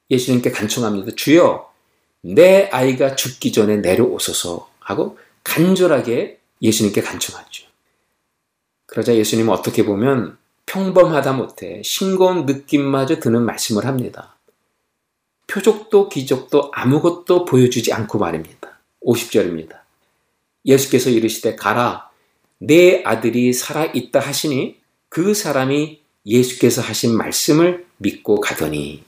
[0.10, 1.14] 예수님께 간청합니다.
[1.16, 1.72] 주여,
[2.22, 7.66] 내 아이가 죽기 전에 내려오소서 하고 간절하게 예수님께 간청하죠.
[8.86, 14.38] 그러자 예수님은 어떻게 보면 평범하다 못해 싱거운 느낌마저 드는 말씀을 합니다.
[15.48, 18.80] 표적도 기적도 아무것도 보여주지 않고 말입니다.
[19.06, 19.80] 50절입니다.
[20.66, 22.10] 예수께서 이르시되 가라
[22.60, 24.83] 내 아들이 살아 있다 하시니
[25.14, 29.04] 그 사람이 예수께서 하신 말씀을 믿고 가더니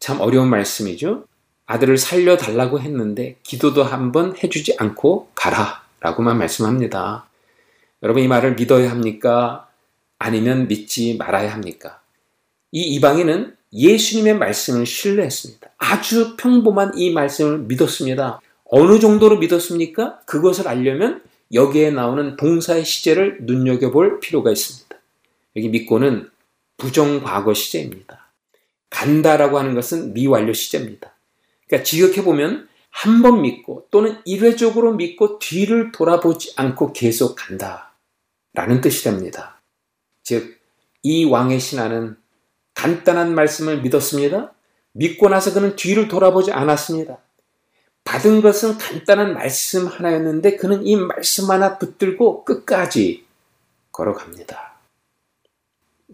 [0.00, 1.24] 참 어려운 말씀이죠.
[1.66, 7.28] 아들을 살려달라고 했는데 기도도 한번 해주지 않고 가라 라고만 말씀합니다.
[8.02, 9.68] 여러분 이 말을 믿어야 합니까?
[10.18, 12.00] 아니면 믿지 말아야 합니까?
[12.72, 15.70] 이 이방인은 예수님의 말씀을 신뢰했습니다.
[15.78, 18.40] 아주 평범한 이 말씀을 믿었습니다.
[18.64, 20.18] 어느 정도로 믿었습니까?
[20.26, 21.22] 그것을 알려면
[21.52, 24.96] 여기에 나오는 동사의 시제를 눈여겨볼 필요가 있습니다.
[25.56, 26.30] 여기 믿고는
[26.78, 28.32] 부정과거 시제입니다.
[28.90, 31.14] 간다라고 하는 것은 미완료 시제입니다.
[31.66, 37.94] 그러니까 지역해보면 한 번 믿고 또는 일회적으로 믿고 뒤를 돌아보지 않고 계속 간다.
[38.52, 39.62] 라는 뜻이 됩니다.
[40.22, 40.58] 즉,
[41.02, 42.16] 이 왕의 신하는
[42.74, 44.52] 간단한 말씀을 믿었습니다.
[44.92, 47.18] 믿고 나서 그는 뒤를 돌아보지 않았습니다.
[48.04, 53.24] 받은 것은 간단한 말씀 하나였는데 그는 이 말씀 하나 붙들고 끝까지
[53.92, 54.72] 걸어갑니다.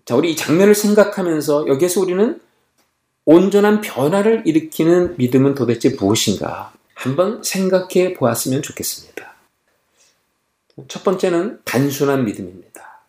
[0.05, 2.41] 자, 우리 이 장면을 생각하면서 여기에서 우리는
[3.25, 9.35] 온전한 변화를 일으키는 믿음은 도대체 무엇인가 한번 생각해 보았으면 좋겠습니다.
[10.89, 13.05] 첫 번째는 단순한 믿음입니다.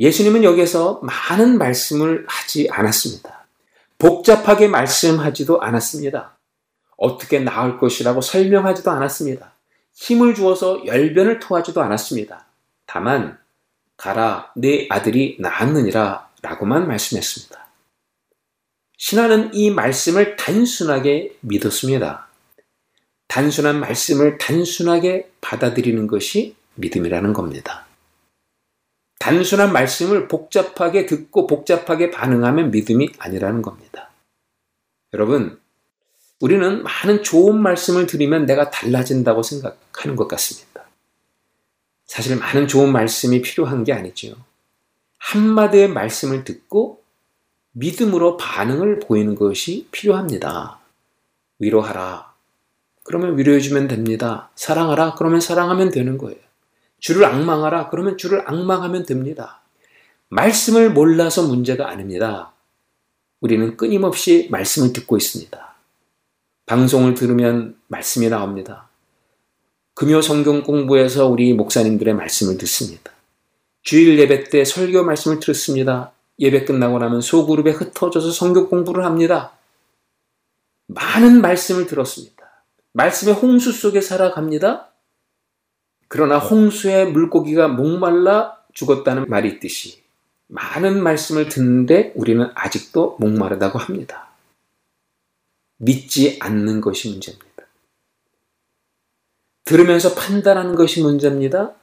[0.00, 3.46] 예수님은 여기에서 많은 말씀을 하지 않았습니다.
[3.98, 6.35] 복잡하게 말씀하지도 않았습니다.
[6.96, 9.52] 어떻게 나을 것이라고 설명하지도 않았습니다.
[9.94, 12.46] 힘을 주어서 열변을 토하지도 않았습니다.
[12.86, 13.38] 다만
[13.96, 17.66] 가라 내 아들이 나았느니라 라고만 말씀했습니다.
[18.98, 22.28] 신하는 이 말씀을 단순하게 믿었습니다.
[23.28, 27.86] 단순한 말씀을 단순하게 받아들이는 것이 믿음이라는 겁니다.
[29.18, 34.10] 단순한 말씀을 복잡하게 듣고 복잡하게 반응하면 믿음이 아니라는 겁니다.
[35.12, 35.58] 여러분,
[36.40, 40.84] 우리는 많은 좋은 말씀을 들으면 내가 달라진다고 생각하는 것 같습니다.
[42.06, 44.36] 사실 많은 좋은 말씀이 필요한 게 아니죠.
[45.18, 47.02] 한마디의 말씀을 듣고
[47.72, 50.78] 믿음으로 반응을 보이는 것이 필요합니다.
[51.58, 52.32] 위로하라.
[53.02, 54.50] 그러면 위로해주면 됩니다.
[54.56, 55.14] 사랑하라.
[55.14, 56.38] 그러면 사랑하면 되는 거예요.
[56.98, 57.90] 주를 악망하라.
[57.90, 59.60] 그러면 주를 악망하면 됩니다.
[60.28, 62.52] 말씀을 몰라서 문제가 아닙니다.
[63.40, 65.75] 우리는 끊임없이 말씀을 듣고 있습니다.
[66.66, 68.88] 방송을 들으면 말씀이 나옵니다.
[69.94, 73.12] 금요 성경 공부에서 우리 목사님들의 말씀을 듣습니다.
[73.82, 76.12] 주일 예배 때 설교 말씀을 들었습니다.
[76.40, 79.52] 예배 끝나고 나면 소그룹에 흩어져서 성경 공부를 합니다.
[80.88, 82.36] 많은 말씀을 들었습니다.
[82.92, 84.88] 말씀의 홍수 속에 살아갑니다.
[86.08, 90.02] 그러나 홍수의 물고기가 목말라 죽었다는 말이 있듯이
[90.48, 94.25] 많은 말씀을 듣는데 우리는 아직도 목마르다고 합니다.
[95.78, 97.46] 믿지 않는 것이 문제입니다.
[99.64, 101.74] 들으면서 판단하는 것이 문제입니다.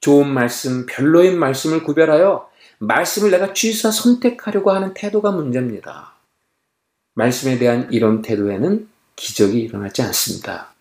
[0.00, 6.14] 좋은 말씀, 별로인 말씀을 구별하여 말씀을 내가 취사 선택하려고 하는 태도가 문제입니다.
[7.14, 10.74] 말씀에 대한 이런 태도에는 기적이 일어나지 않습니다.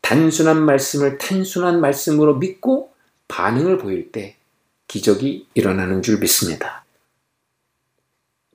[0.00, 2.92] 단순한 말씀을 단순한 말씀으로 믿고
[3.26, 4.36] 반응을 보일 때
[4.86, 6.84] 기적이 일어나는 줄 믿습니다.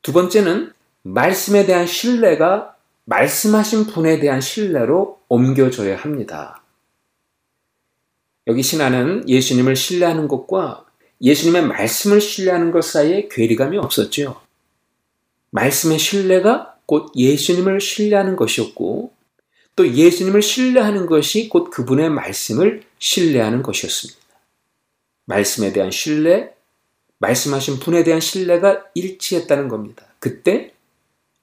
[0.01, 2.72] 두 번째는 말씀에 대한 신뢰가
[3.05, 6.63] 말씀하신 분에 대한 신뢰로 옮겨져야 합니다.
[8.47, 10.85] 여기 신하는 예수님을 신뢰하는 것과
[11.21, 14.41] 예수님의 말씀을 신뢰하는 것 사이에 괴리감이 없었죠.
[15.51, 19.13] 말씀의 신뢰가 곧 예수님을 신뢰하는 것이었고
[19.75, 24.19] 또 예수님을 신뢰하는 것이 곧 그분의 말씀을 신뢰하는 것이었습니다.
[25.25, 26.53] 말씀에 대한 신뢰,
[27.19, 30.05] 말씀하신 분에 대한 신뢰가 일치했다는 겁니다.
[30.19, 30.73] 그때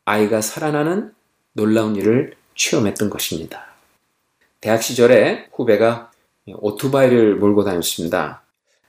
[0.05, 1.13] 아이가 살아나는
[1.53, 3.67] 놀라운 일을 체험했던 것입니다.
[4.61, 6.11] 대학 시절에 후배가
[6.47, 8.43] 오토바이를 몰고 다녔습니다.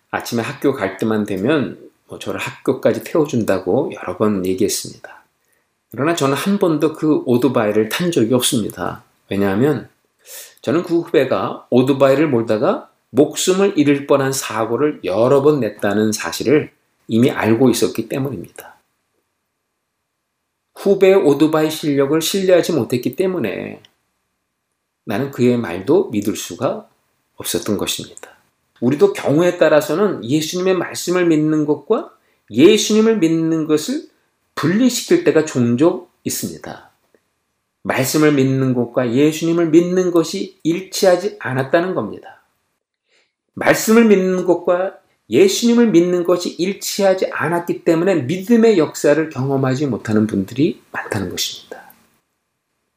[0.10, 5.24] 아침에 학교 갈 때만 되면 뭐 저를 학교까지 태워준다고 여러 번 얘기했습니다.
[5.92, 9.04] 그러나 저는 한 번도 그 오토바이를 탄 적이 없습니다.
[9.30, 9.90] 왜냐하면
[10.62, 16.72] 저는 그 후배가 오토바이를 몰다가 목숨을 잃을 뻔한 사고를 여러 번 냈다는 사실을
[17.08, 18.76] 이미 알고 있었기 때문입니다.
[20.82, 23.82] 후배의 오토바이 실력을 신뢰하지 못했기 때문에
[25.06, 26.90] 나는 그의 말도 믿을 수가
[27.36, 28.32] 없었던 것입니다.
[28.80, 32.12] 우리도 경우에 따라서는 예수님의 말씀을 믿는 것과
[32.50, 34.08] 예수님을 믿는 것을
[34.56, 36.92] 분리시킬 때가 종종 있습니다.
[37.84, 42.42] 말씀을 믿는 것과 예수님을 믿는 것이 일치하지 않았다는 겁니다.
[43.54, 45.01] 말씀을 믿는 것과
[45.32, 51.94] 예수님을 믿는 것이 일치하지 않았기 때문에 믿음의 역사를 경험하지 못하는 분들이 많다는 것입니다.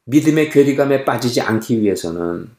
[0.05, 2.49] 믿음의 괴리감에 빠지지 않기 위해서는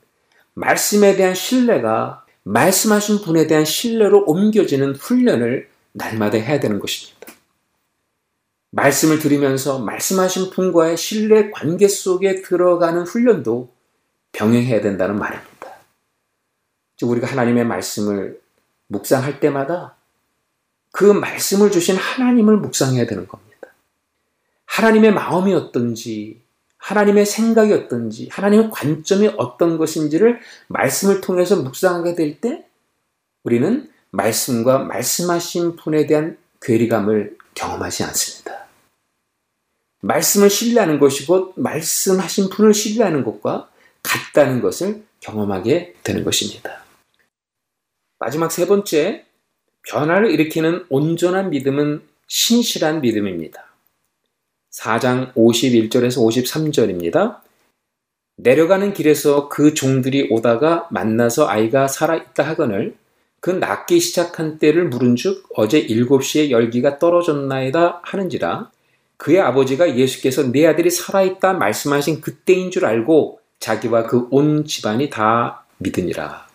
[0.54, 7.16] 말씀에 대한 신뢰가 말씀하신 분에 대한 신뢰로 옮겨지는 훈련을 날마다 해야 되는 것입니다.
[8.70, 13.70] 말씀을 들으면서 말씀하신 분과의 신뢰 관계 속에 들어가는 훈련도
[14.32, 15.76] 병행해야 된다는 말입니다.
[16.96, 18.40] 즉, 우리가 하나님의 말씀을
[18.88, 19.96] 묵상할 때마다
[20.92, 23.68] 그 말씀을 주신 하나님을 묵상해야 되는 겁니다.
[24.66, 26.40] 하나님의 마음이 어떤지,
[26.78, 32.66] 하나님의 생각이 어떤지, 하나님의 관점이 어떤 것인지를 말씀을 통해서 묵상하게 될 때
[33.42, 38.66] 우리는 말씀과 말씀하신 분에 대한 괴리감을 경험하지 않습니다.
[40.00, 43.68] 말씀을 신뢰하는 것이 곧 말씀하신 분을 신뢰하는 것과
[44.02, 46.85] 같다는 것을 경험하게 되는 것입니다.
[48.18, 49.24] 마지막 세 번째,
[49.88, 53.66] 변화를 일으키는 온전한 믿음은 신실한 믿음입니다.
[54.72, 57.40] 4장 51절에서 53절입니다.
[58.38, 62.96] 내려가는 길에서 그 종들이 오다가 만나서 아이가 살아있다 하거늘
[63.40, 68.70] 그 낫기 시작한 때를 물은즉 어제 7시에 열기가 떨어졌나이다 하는지라
[69.16, 75.64] 그의 아버지가 예수께서 내 아들이 살아있다 말씀하신 그때인 줄 알고 자기와 그 온 집안이 다
[75.78, 76.45] 믿으니라.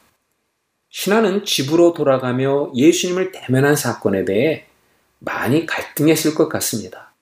[0.92, 4.66] 신하는 집으로 돌아가며 예수님을 대면한 사건에 대해
[5.20, 7.14] 많이 갈등했을 것 같습니다.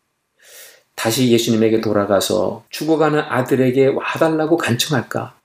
[0.95, 5.39] 다시 예수님에게 돌아가서 죽어가는 아들에게 와달라고 간청할까?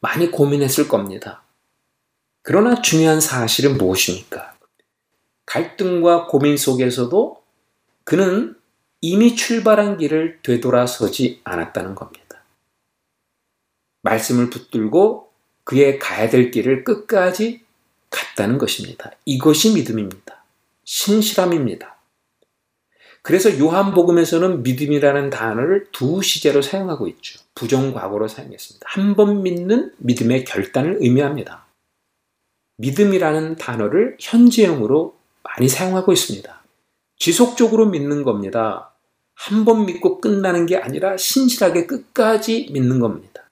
[0.00, 1.42] 많이 고민했을 겁니다.
[2.42, 4.54] 그러나 중요한 사실은 무엇입니까?
[5.46, 7.42] 갈등과 고민 속에서도
[8.02, 8.56] 그는
[9.00, 12.42] 이미 출발한 길을 되돌아서지 않았다는 겁니다.
[14.02, 15.33] 말씀을 붙들고
[15.64, 17.62] 그의 가야 될 길을 끝까지
[18.10, 19.10] 갔다는 것입니다.
[19.24, 20.44] 이것이 믿음입니다.
[20.84, 21.96] 신실함입니다.
[23.22, 27.40] 그래서 요한복음에서는 믿음이라는 단어를 두 시제로 사용하고 있죠.
[27.54, 28.86] 부정과거로 사용했습니다.
[28.88, 31.64] 한 번 믿는 믿음의 결단을 의미합니다.
[32.76, 36.62] 믿음이라는 단어를 현재형으로 많이 사용하고 있습니다.
[37.18, 38.90] 지속적으로 믿는 겁니다.
[39.34, 43.43] 한 번 믿고 끝나는 게 아니라 신실하게 끝까지 믿는 겁니다.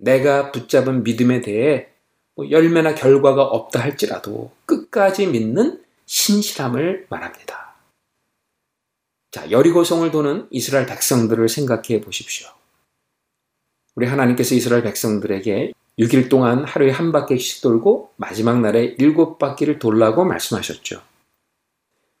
[0.00, 1.88] 내가 붙잡은 믿음에 대해
[2.34, 7.74] 뭐 열매나 결과가 없다 할지라도 끝까지 믿는 신실함을 말합니다.
[9.30, 12.48] 자, 여리고성을 도는 이스라엘 백성들을 생각해 보십시오.
[13.94, 20.24] 우리 하나님께서 이스라엘 백성들에게 6일 동안 하루에 한 바퀴씩 돌고 마지막 날에 일곱 바퀴를 돌라고
[20.24, 21.02] 말씀하셨죠.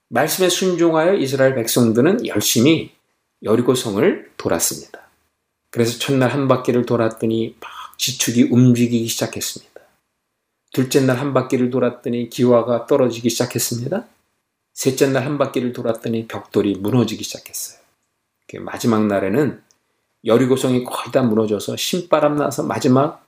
[0.08, 2.92] 말씀에 순종하여 이스라엘 백성들은 열심히
[3.42, 5.09] 여리고성을 돌았습니다.
[5.70, 9.70] 그래서 첫날 한 바퀴를 돌았더니 막 지축이 움직이기 시작했습니다.
[10.72, 14.06] 둘째 날 한 바퀴를 돌았더니 기와가 떨어지기 시작했습니다.
[14.74, 17.80] 셋째 날 한 바퀴를 돌았더니 벽돌이 무너지기 시작했어요.
[18.60, 19.62] 마지막 날에는
[20.24, 23.26] 여리고성이 거의 다 무너져서 신바람 나서 마지막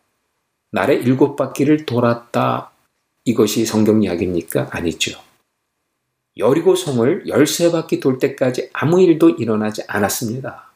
[0.73, 2.73] 날에 일곱 바퀴를 돌았다.
[3.25, 4.69] 이것이 성경 이야기입니까?
[4.73, 5.21] 아니죠.
[6.39, 10.72] 여리고 성을 열세 바퀴 돌 때까지 아무 일도 일어나지 않았습니다.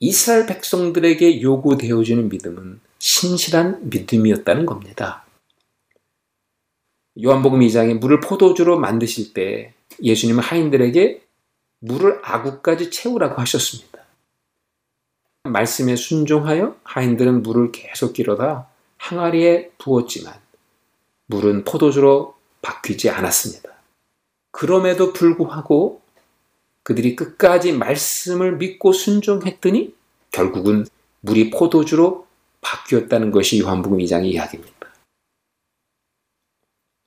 [0.00, 5.26] 이스라엘 백성들에게 요구되어지는 믿음은 신실한 믿음이었다는 겁니다.
[7.22, 11.22] 요한복음 2장에 물을 포도주로 만드실 때 예수님은 하인들에게
[11.80, 14.00] 물을 아구까지 채우라고 하셨습니다.
[15.44, 20.34] 말씀에 순종하여 하인들은 물을 계속 길어다 항아리에 부었지만
[21.26, 23.70] 물은 포도주로 바뀌지 않았습니다.
[24.50, 25.99] 그럼에도 불구하고
[26.90, 29.94] 그들이 끝까지 말씀을 믿고 순종했더니
[30.32, 30.84] 결국은
[31.20, 32.26] 물이 포도주로
[32.62, 34.92] 바뀌었다는 것이 요한복음 2장의 이야기입니다.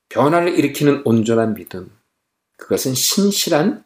[0.08, 1.92] 변화를 일으키는 온전한 믿음,
[2.56, 3.84] 그것은 신실한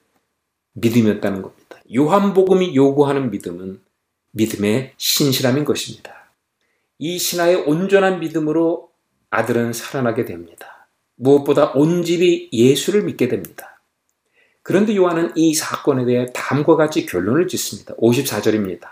[0.73, 1.81] 믿음이었다는 겁니다.
[1.91, 3.81] 요한복음이 요구하는 믿음은
[4.33, 6.31] 믿음의 신실함인 것입니다.
[6.99, 8.91] 이 신하의 온전한 믿음으로
[9.31, 10.89] 아들은 살아나게 됩니다.
[11.15, 13.76] 무엇보다 온 집이 예수를 믿게 됩니다.
[14.67, 17.95] 그런데 요한은 이 사건에 대해 다음과 같이 결론을 짓습니다.
[17.95, 18.89] 54절입니다.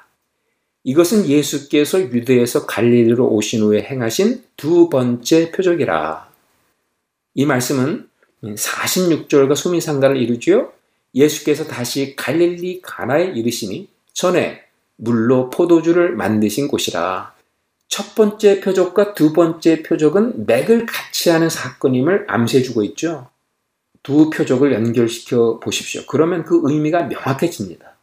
[0.86, 6.30] 이것은 예수께서 유대에서 갈릴리로 오신 후에 행하신 두 번째 표적이라.
[7.34, 8.08] 이 말씀은
[8.42, 10.72] 46절과 수미상가를 이루지요.
[11.14, 14.62] 예수께서 다시 갈릴리 가나에 이르시니 전에
[14.96, 17.36] 물로 포도주를 만드신 곳이라.
[17.90, 23.28] 첫 번째 표적과 두 번째 표적은 맥을 같이 하는 사건임을 암시해주고 있죠.
[24.06, 26.04] 두 표적을 연결시켜 보십시오.
[26.08, 27.98] 그러면 그 의미가 명확해집니다.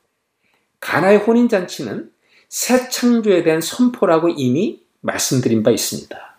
[0.81, 2.11] 가나의 혼인잔치는
[2.49, 6.37] 새 창조에 대한 선포라고 이미 말씀드린 바 있습니다.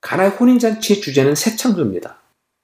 [0.00, 2.18] 가나의 혼인잔치의 주제는 새 창조입니다.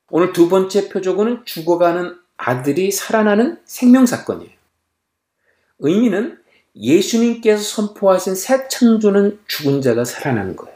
[0.08, 4.50] 오늘 두 번째 표적은 죽어가는 아들이 살아나는 생명사건이에요.
[5.80, 6.38] 의미는
[6.74, 10.74] 예수님께서 선포하신 새 창조는 죽은 자가 살아나는 거예요.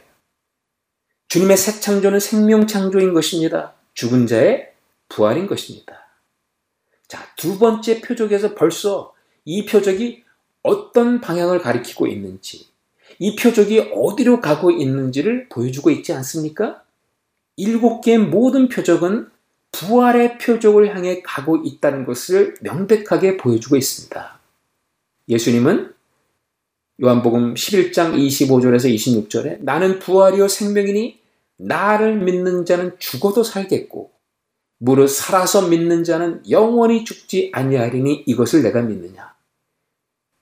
[1.29, 3.78] 주님의 새 창조는 생명 창조인 것입니다.
[3.99, 4.69] 죽은 자의
[5.09, 6.07] 부활인 것입니다.
[7.09, 9.13] 자, 두 번째 표적에서 벌써
[9.45, 10.23] 이 표적이
[10.63, 12.69] 어떤 방향을 가리키고 있는지,
[13.19, 16.85] 이 표적이 어디로 가고 있는지를 보여주고 있지 않습니까?
[17.57, 19.31] 일곱 개의 모든 표적은
[19.73, 24.39] 부활의 표적을 향해 가고 있다는 것을 명백하게 보여주고 있습니다.
[25.29, 25.93] 예수님은
[27.03, 31.19] 요한복음 11장 25절에서 26절에 나는 부활이요 생명이니
[31.59, 34.13] 나를 믿는 자는 죽어도 살겠고
[34.79, 39.35] 무릇 살아서 믿는 자는 영원히 죽지 아니하리니 이것을 내가 믿느냐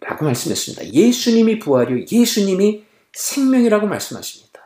[0.01, 0.93] 라고 말씀했습니다.
[0.93, 4.61] 예수님이 부활이요 예수님이 생명이라고 말씀하십니다.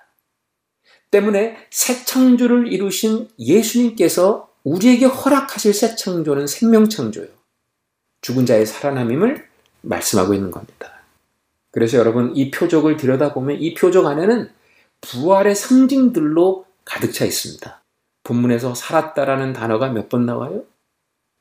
[1.10, 7.26] 때문에 새 창조를 이루신 예수님께서 우리에게 허락하실 새 창조는 생명 창조요.
[8.22, 9.48] 죽은 자의 살아남임을
[9.82, 11.00] 말씀하고 있는 겁니다.
[11.70, 14.50] 그래서 여러분 이 표적을 들여다보면 이 표적 안에는
[15.00, 17.82] 부활의 상징들로 가득 차 있습니다.
[18.24, 20.64] 본문에서 살았다라는 단어가 몇 번 나와요?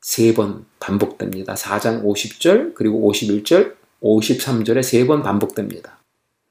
[0.00, 1.54] 세 번 반복됩니다.
[1.54, 5.98] 4장 50절 그리고 51절 53절에 세 번 반복됩니다.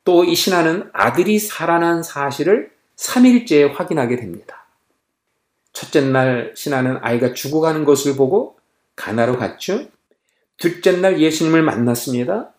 [0.06, 4.66] 또 이 신하는 아들이 살아난 사실을 3일째에 확인하게 됩니다.
[5.74, 8.58] 첫째 날 신하는 아이가 죽어가는 것을 보고
[8.96, 9.88] 가나로 갔죠.
[10.58, 12.52] 둘째 날 예수님을 만났습니다.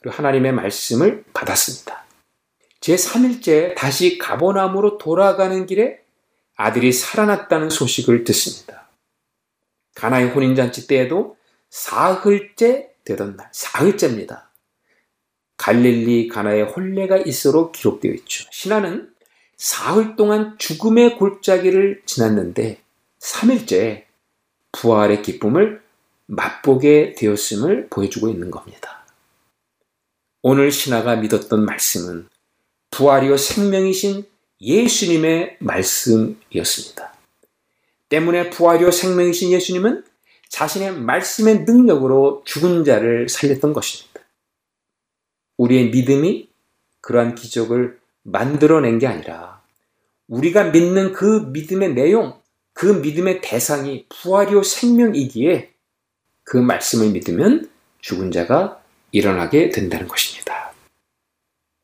[0.00, 2.04] 그리고 하나님의 말씀을 받았습니다.
[2.86, 5.98] 제3일째 다시 가보나무로 돌아가는 길에
[6.54, 8.88] 아들이 살아났다는 소식을 듣습니다.
[9.96, 11.36] 가나의 혼인잔치 때에도
[11.68, 14.50] 사흘째 되던 날, 사흘째입니다.
[15.56, 18.46] 갈릴리 가나의 혼례가 있어로 기록되어 있죠.
[18.52, 19.12] 신하는
[19.56, 22.80] 사흘 동안 죽음의 골짜기를 지났는데
[23.18, 24.04] 3일째
[24.72, 25.82] 부활의 기쁨을
[26.26, 29.04] 맛보게 되었음을 보여주고 있는 겁니다.
[30.42, 32.28] 오늘 신하가 믿었던 말씀은
[32.96, 34.24] 부활이요 생명이신
[34.58, 37.12] 예수님의 말씀이었습니다.
[38.08, 40.02] 때문에 부활이요 생명이신 예수님은
[40.48, 44.20] 자신의 말씀의 능력으로 죽은 자를 살렸던 것입니다.
[45.58, 46.48] 우리의 믿음이
[47.02, 49.60] 그러한 기적을 만들어낸 게 아니라
[50.28, 52.40] 우리가 믿는 그 믿음의 내용,
[52.72, 55.70] 그 믿음의 대상이 부활이요 생명이기에
[56.44, 57.68] 그 말씀을 믿으면
[58.00, 58.82] 죽은 자가
[59.12, 60.35] 일어나게 된다는 것입니다.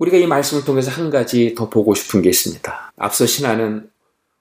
[0.02, 2.92] 우리가 이 말씀을 통해서 한 가지 더 보고 싶은 게 있습니다.
[2.96, 3.88] 앞서 신하는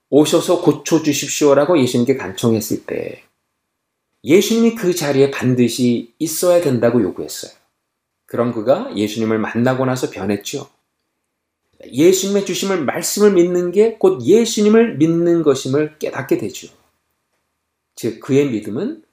[0.10, 3.24] 오셔서 고쳐 주십시오라고 예수님께 간청했을 때
[4.24, 7.52] 예수님이 그 자리에 반드시 있어야 된다고 요구했어요.
[8.26, 10.68] 그런 그가 예수님을 만나고 나서 변했죠.
[11.92, 16.70] 예수님의 주심을 말씀을 믿는 게 곧 예수님을 믿는 것임을 깨닫게 되죠.
[17.96, 19.04] 즉 그의 믿음은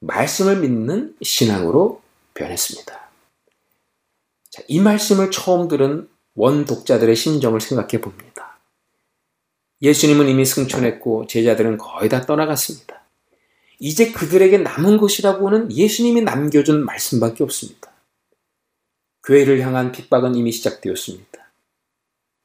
[0.00, 2.00] 말씀을 믿는 신앙으로
[2.32, 2.99] 변했습니다.
[4.50, 8.58] 자, 이 말씀을 처음 들은 원 독자들의 심정을 생각해 봅니다.
[9.82, 13.00] 예수님은 이미 승천했고 제자들은 거의 다 떠나갔습니다.
[13.78, 17.90] 이제 그들에게 남은 것이라고는 예수님이 남겨준 말씀밖에 없습니다.
[19.24, 21.52] 교회를 향한 핍박은 이미 시작되었습니다.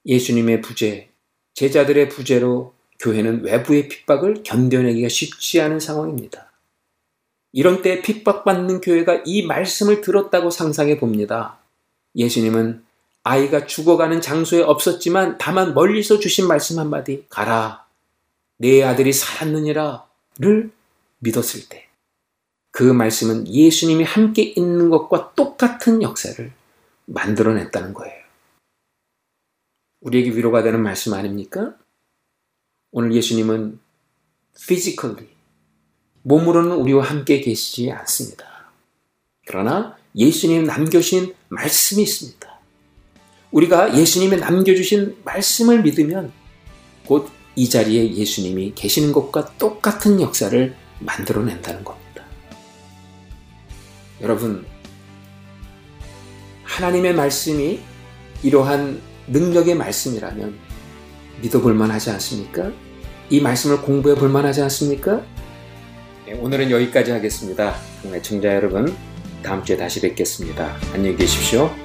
[0.06, 1.10] 예수님의 부재,
[1.56, 6.52] 제자들의 부재로 교회는 외부의 핍박을 견뎌내기가 쉽지 않은 상황입니다.
[7.52, 11.60] 이런 때 핍박받는 교회가 이 말씀을 들었다고 상상해 봅니다.
[12.16, 12.84] 예수님은
[13.24, 17.86] 아이가 죽어가는 장소에 없었지만 다만 멀리서 주신 말씀 한마디, 가라.
[18.58, 20.06] 내 아들이 살았느니라.
[20.38, 20.72] 를
[21.20, 21.88] 믿었을 때,
[22.72, 26.52] 그 말씀은 예수님이 함께 있는 것과 똑같은 역사를
[27.06, 28.26] 만들어냈다는 거예요.
[30.02, 31.76] 우리에게 위로가 되는 말씀 아닙니까?
[32.92, 33.80] 오늘 예수님은
[34.60, 35.30] physically,
[36.24, 38.72] 몸으로는 우리와 함께 계시지 않습니다.
[39.48, 42.48] 그러나 예수님 남겨주신 말씀이 있습니다.
[43.52, 46.32] 우리가 예수님이 남겨주신 말씀을 믿으면
[47.08, 52.24] 곧 이 자리에 예수님이 계시는 것과 똑같은 역사를 만들어낸다는 겁니다.
[54.22, 54.66] 여러분,
[56.64, 57.80] 하나님의 말씀이
[58.44, 60.58] 이러한 능력의 말씀이라면
[61.42, 62.72] 믿어볼 만 하지 않습니까?
[63.30, 65.24] 이 말씀을 공부해 볼 만 하지 않습니까?
[66.26, 67.76] 네, 오늘은 여기까지 하겠습니다.
[68.22, 68.94] 청자 여러분,
[69.46, 70.76] 다음 주에 다시 뵙겠습니다.
[70.92, 71.85] 안녕히 계십시오.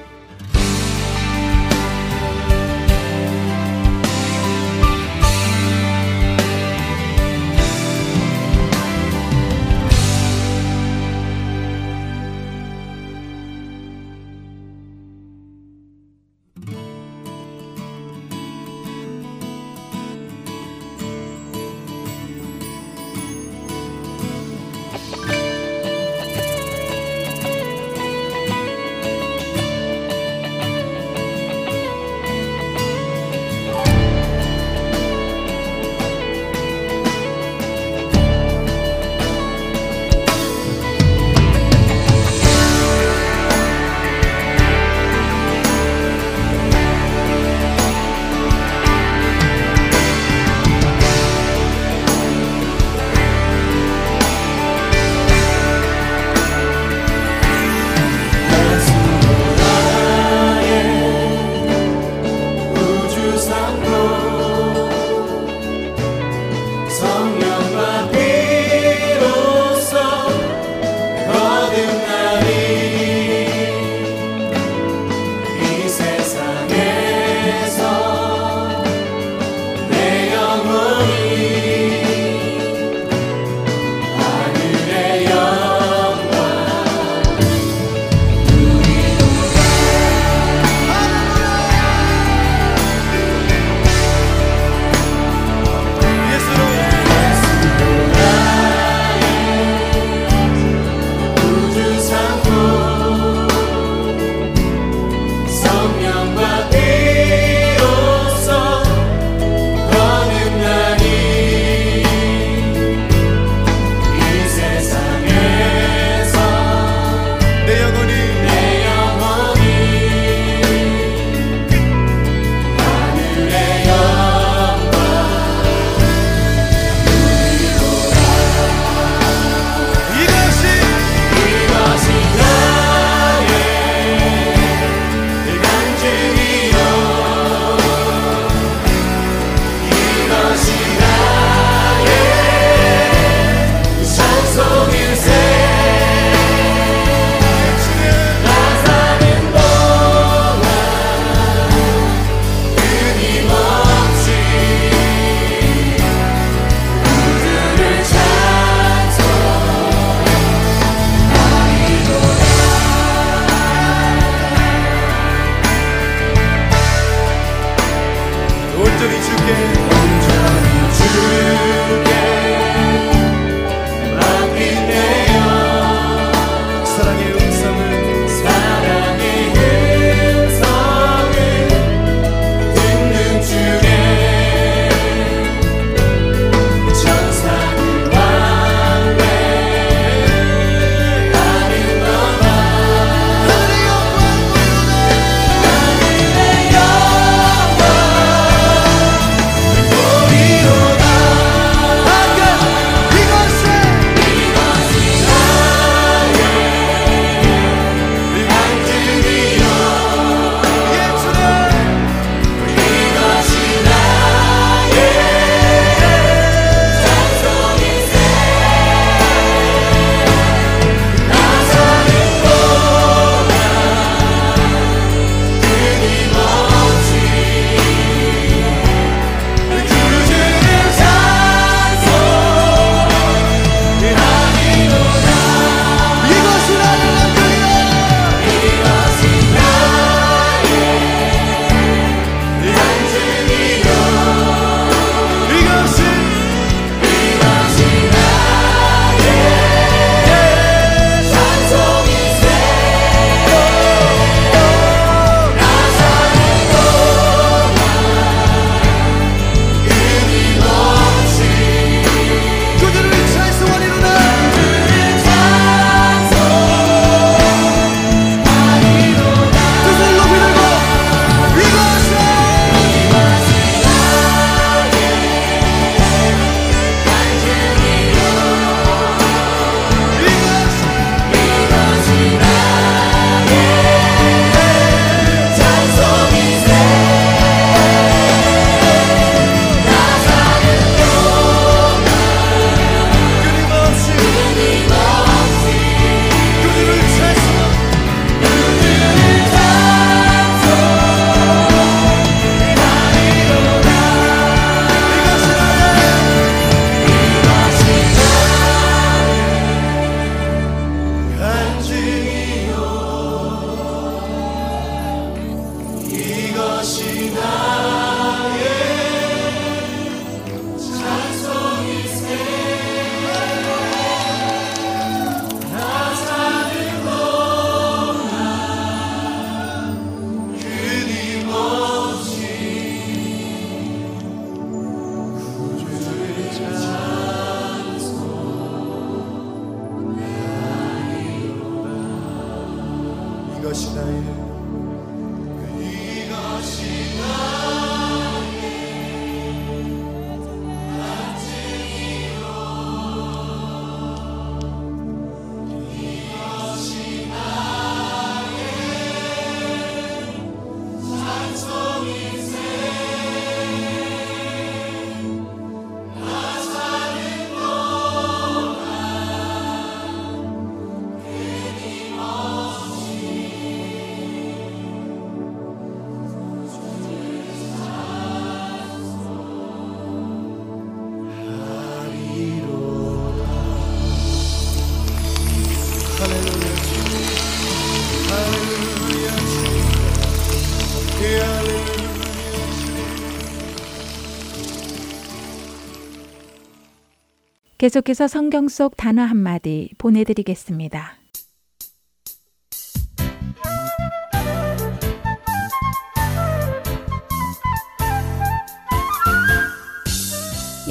[397.81, 401.13] 계속해서 성경 속 단어 한마디 보내드리겠습니다.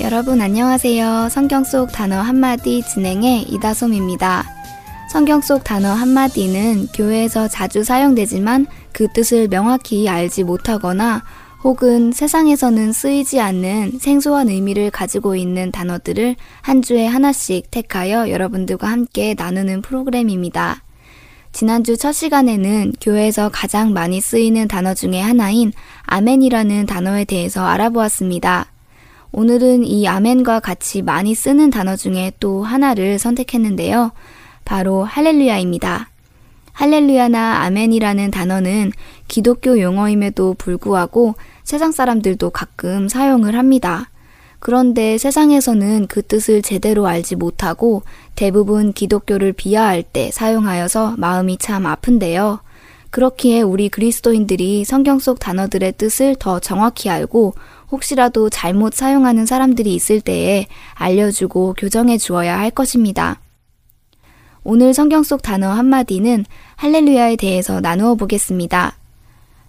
[0.01, 1.29] 여러분 안녕하세요.
[1.31, 4.43] 성경 속 단어 한마디 진행의 이다솜입니다.
[5.12, 11.23] 성경 속 단어 한마디는 교회에서 자주 사용되지만 그 뜻을 명확히 알지 못하거나
[11.62, 19.35] 혹은 세상에서는 쓰이지 않는 생소한 의미를 가지고 있는 단어들을 한 주에 하나씩 택하여 여러분들과 함께
[19.37, 20.82] 나누는 프로그램입니다.
[21.53, 25.73] 지난주 첫 시간에는 교회에서 가장 많이 쓰이는 단어 중에 하나인
[26.05, 28.66] 아멘이라는 단어에 대해서 알아보았습니다.
[29.32, 34.12] 오늘은 이 아멘과 같이 많이 쓰는 단어 중에 또 하나를 선택했는데요.
[34.65, 36.09] 바로 할렐루야입니다.
[36.73, 38.93] 할렐루야나 아멘이라는 단어는
[39.29, 41.35] 기독교 용어임에도 불구하고
[41.65, 44.11] 세상 사람들도 가끔 사용을 합니다.
[44.61, 48.03] 그런데 세상에서는 그 뜻을 제대로 알지 못하고
[48.37, 52.61] 대부분 기독교를 비하할 때 사용하여서 마음이 참 아픈데요.
[53.11, 57.55] 그렇기에 우리 그리스도인들이 성경 속 단어들의 뜻을 더 정확히 알고
[57.91, 63.41] 혹시라도 잘못 사용하는 사람들이 있을 때에 알려주고 교정해 주어야 할 것입니다.
[64.62, 66.45] 오늘 성경 속 단어 한마디는
[66.77, 68.99] 할렐루야에 대해서 나누어 보겠습니다.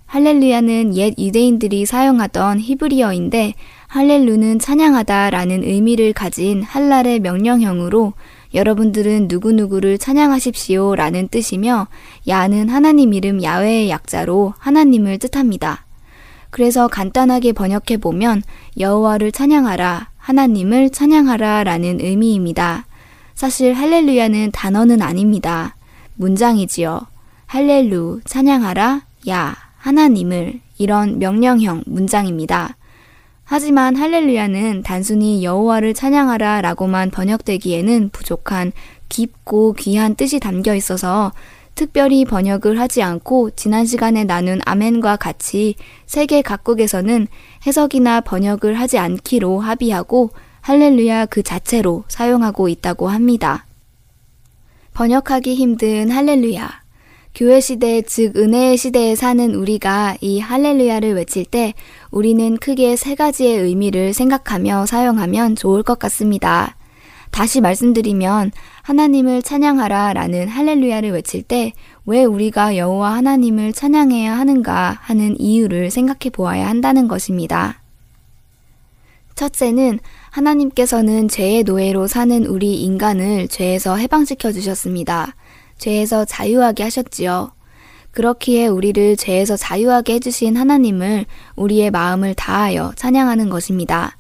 [0.06, 3.54] 할렐루야는 옛 유대인들이 사용하던 히브리어인데
[3.88, 8.12] 할렐루는 찬양하다라는 의미를 가진 할랄의 명령형으로
[8.54, 11.88] 여러분들은 누구누구를 찬양하십시오 라는 뜻이며
[12.28, 15.86] 야는 하나님 이름 야외의 약자로 하나님을 뜻합니다.
[16.50, 18.44] 그래서 간단하게 번역해 보면
[18.78, 22.86] 여호와를 찬양하라, 하나님을 찬양하라 라는 의미입니다.
[23.42, 25.76] 사실 할렐루야는 단어는 아닙니다.
[26.14, 27.02] 문장이지요.
[27.48, 32.78] 할렐루, 찬양하라, 야, 하나님을 이런 명령형 문장입니다.
[33.44, 38.74] 하지만 할렐루야는 단순히 여호와를 찬양하라 라고만 번역되기에는 부족한
[39.10, 41.32] 깊고 귀한 뜻이 담겨 있어서
[41.74, 45.74] 특별히 번역을 하지 않고 지난 시간에 나눈 아멘과 같이
[46.06, 47.28] 세계 각국에서는
[47.66, 50.30] 해석이나 번역을 하지 않기로 합의하고
[50.62, 53.66] 할렐루야 그 자체로 사용하고 있다고 합니다.
[54.94, 56.82] 번역하기 힘든 할렐루야.
[57.34, 61.74] 교회 시대, 즉 은혜의 시대에 사는 우리가 이 할렐루야를 외칠 때
[62.12, 66.76] 우리는 크게 세 가지의 의미를 생각하며 사용하면 좋을 것 같습니다.
[67.32, 68.52] 다시 말씀드리면
[68.82, 71.74] 하나님을 찬양하라 라는 할렐루야를 외칠 때
[72.06, 77.82] 왜 우리가 여호와 하나님을 찬양해야 하는가 하는 이유를 생각해 보아야 한다는 것입니다.
[79.36, 80.00] 첫째는
[80.32, 85.36] 하나님께서는 죄의 노예로 사는 우리 인간을 죄에서 해방시켜 주셨습니다.
[85.78, 87.52] 죄에서 자유하게 하셨지요.
[88.12, 91.26] 그렇기에 우리를 죄에서 자유하게 해주신 하나님을
[91.56, 94.18] 우리의 마음을 다하여 찬양하는 것입니다.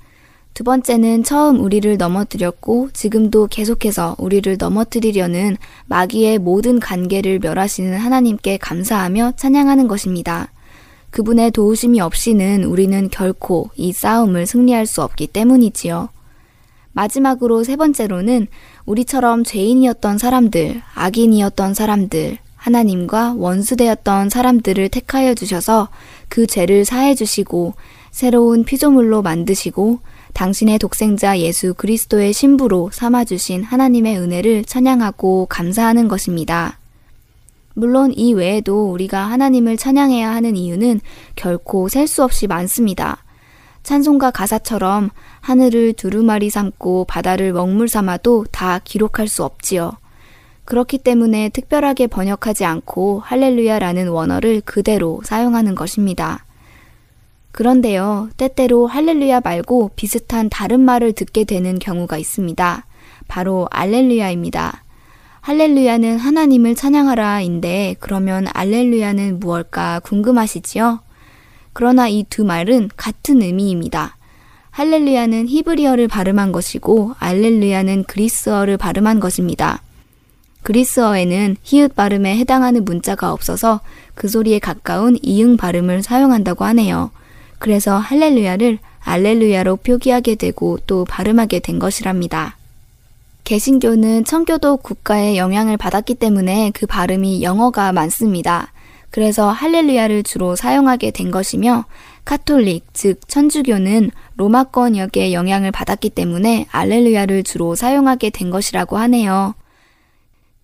[0.53, 5.55] 두 번째는 처음 우리를 넘어뜨렸고 지금도 계속해서 우리를 넘어뜨리려는
[5.85, 10.51] 마귀의 모든 관계를 멸하시는 하나님께 감사하며 찬양하는 것입니다.
[11.11, 16.09] 그분의 도우심이 없이는 우리는 결코 이 싸움을 승리할 수 없기 때문이지요.
[16.93, 18.47] 마지막으로 세 번째로는
[18.85, 25.89] 우리처럼 죄인이었던 사람들, 악인이었던 사람들, 하나님과 원수되었던 사람들을 택하여 주셔서
[26.29, 27.73] 그 죄를 사해 주시고
[28.11, 29.99] 새로운 피조물로 만드시고
[30.33, 36.80] 당신의 독생자 예수 그리스도의 신부로 삼아 주신 하나님의 은혜를 찬양하고 감사하는 것입니다.
[37.73, 41.01] 물론 이 외에도 우리가 하나님을 찬양해야 하는 이유는
[41.35, 43.23] 결코 셀 수 없이 많습니다.
[43.83, 49.93] 찬송가 가사처럼 하늘을 두루마리 삼고 바다를 먹물 삼아도 다 기록할 수 없지요.
[50.65, 56.45] 그렇기 때문에 특별하게 번역하지 않고 할렐루야라는 원어를 그대로 사용하는 것입니다.
[57.51, 62.85] 그런데요, 때때로 할렐루야 말고 비슷한 다른 말을 듣게 되는 경우가 있습니다.
[63.27, 64.80] 바로 알렐루야입니다.
[65.41, 70.99] 할렐루야는 하나님을 찬양하라인데 그러면 알렐루야는 무엇일까 궁금하시지요?
[71.73, 74.17] 그러나 이 두 말은 같은 의미입니다.
[74.69, 79.81] 할렐루야는 히브리어를 발음한 것이고 알렐루야는 그리스어를 발음한 것입니다.
[80.61, 83.81] 그리스어에는 히읗 발음에 해당하는 문자가 없어서
[84.13, 87.09] 그 소리에 가까운 이응 발음을 사용한다고 하네요.
[87.57, 92.57] 그래서 할렐루야를 알렐루야로 표기하게 되고 또 발음하게 된 것이랍니다.
[93.43, 98.71] 개신교는 청교도 국가의 영향을 받았기 때문에 그 발음이 영어가 많습니다.
[99.09, 101.85] 그래서 할렐루야를 주로 사용하게 된 것이며
[102.23, 109.55] 카톨릭, 즉 천주교는 로마권역의 영향을 받았기 때문에 알렐루야를 주로 사용하게 된 것이라고 하네요.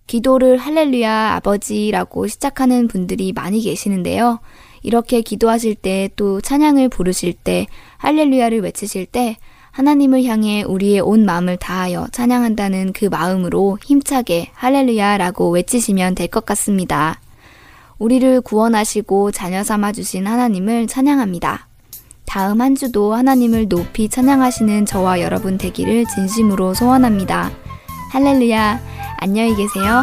[0.06, 4.40] 기도를 할렐루야 아버지라고 시작하는 분들이 많이 계시는데요.
[4.82, 7.66] 이렇게 기도하실 때 또 찬양을 부르실 때
[7.98, 9.36] 할렐루야를 외치실 때
[9.78, 17.20] 하나님을 향해 우리의 온 마음을 다하여 찬양한다는 그 마음으로 힘차게 할렐루야라고 외치시면 될 것 같습니다.
[18.00, 21.68] 우리를 구원하시고 자녀 삼아 주신 하나님을 찬양합니다.
[22.26, 27.52] 다음 한 주도 하나님을 높이 찬양하시는 저와 여러분 되기를 진심으로 소원합니다.
[28.10, 28.80] 할렐루야.
[29.18, 30.02] 안녕히 계세요.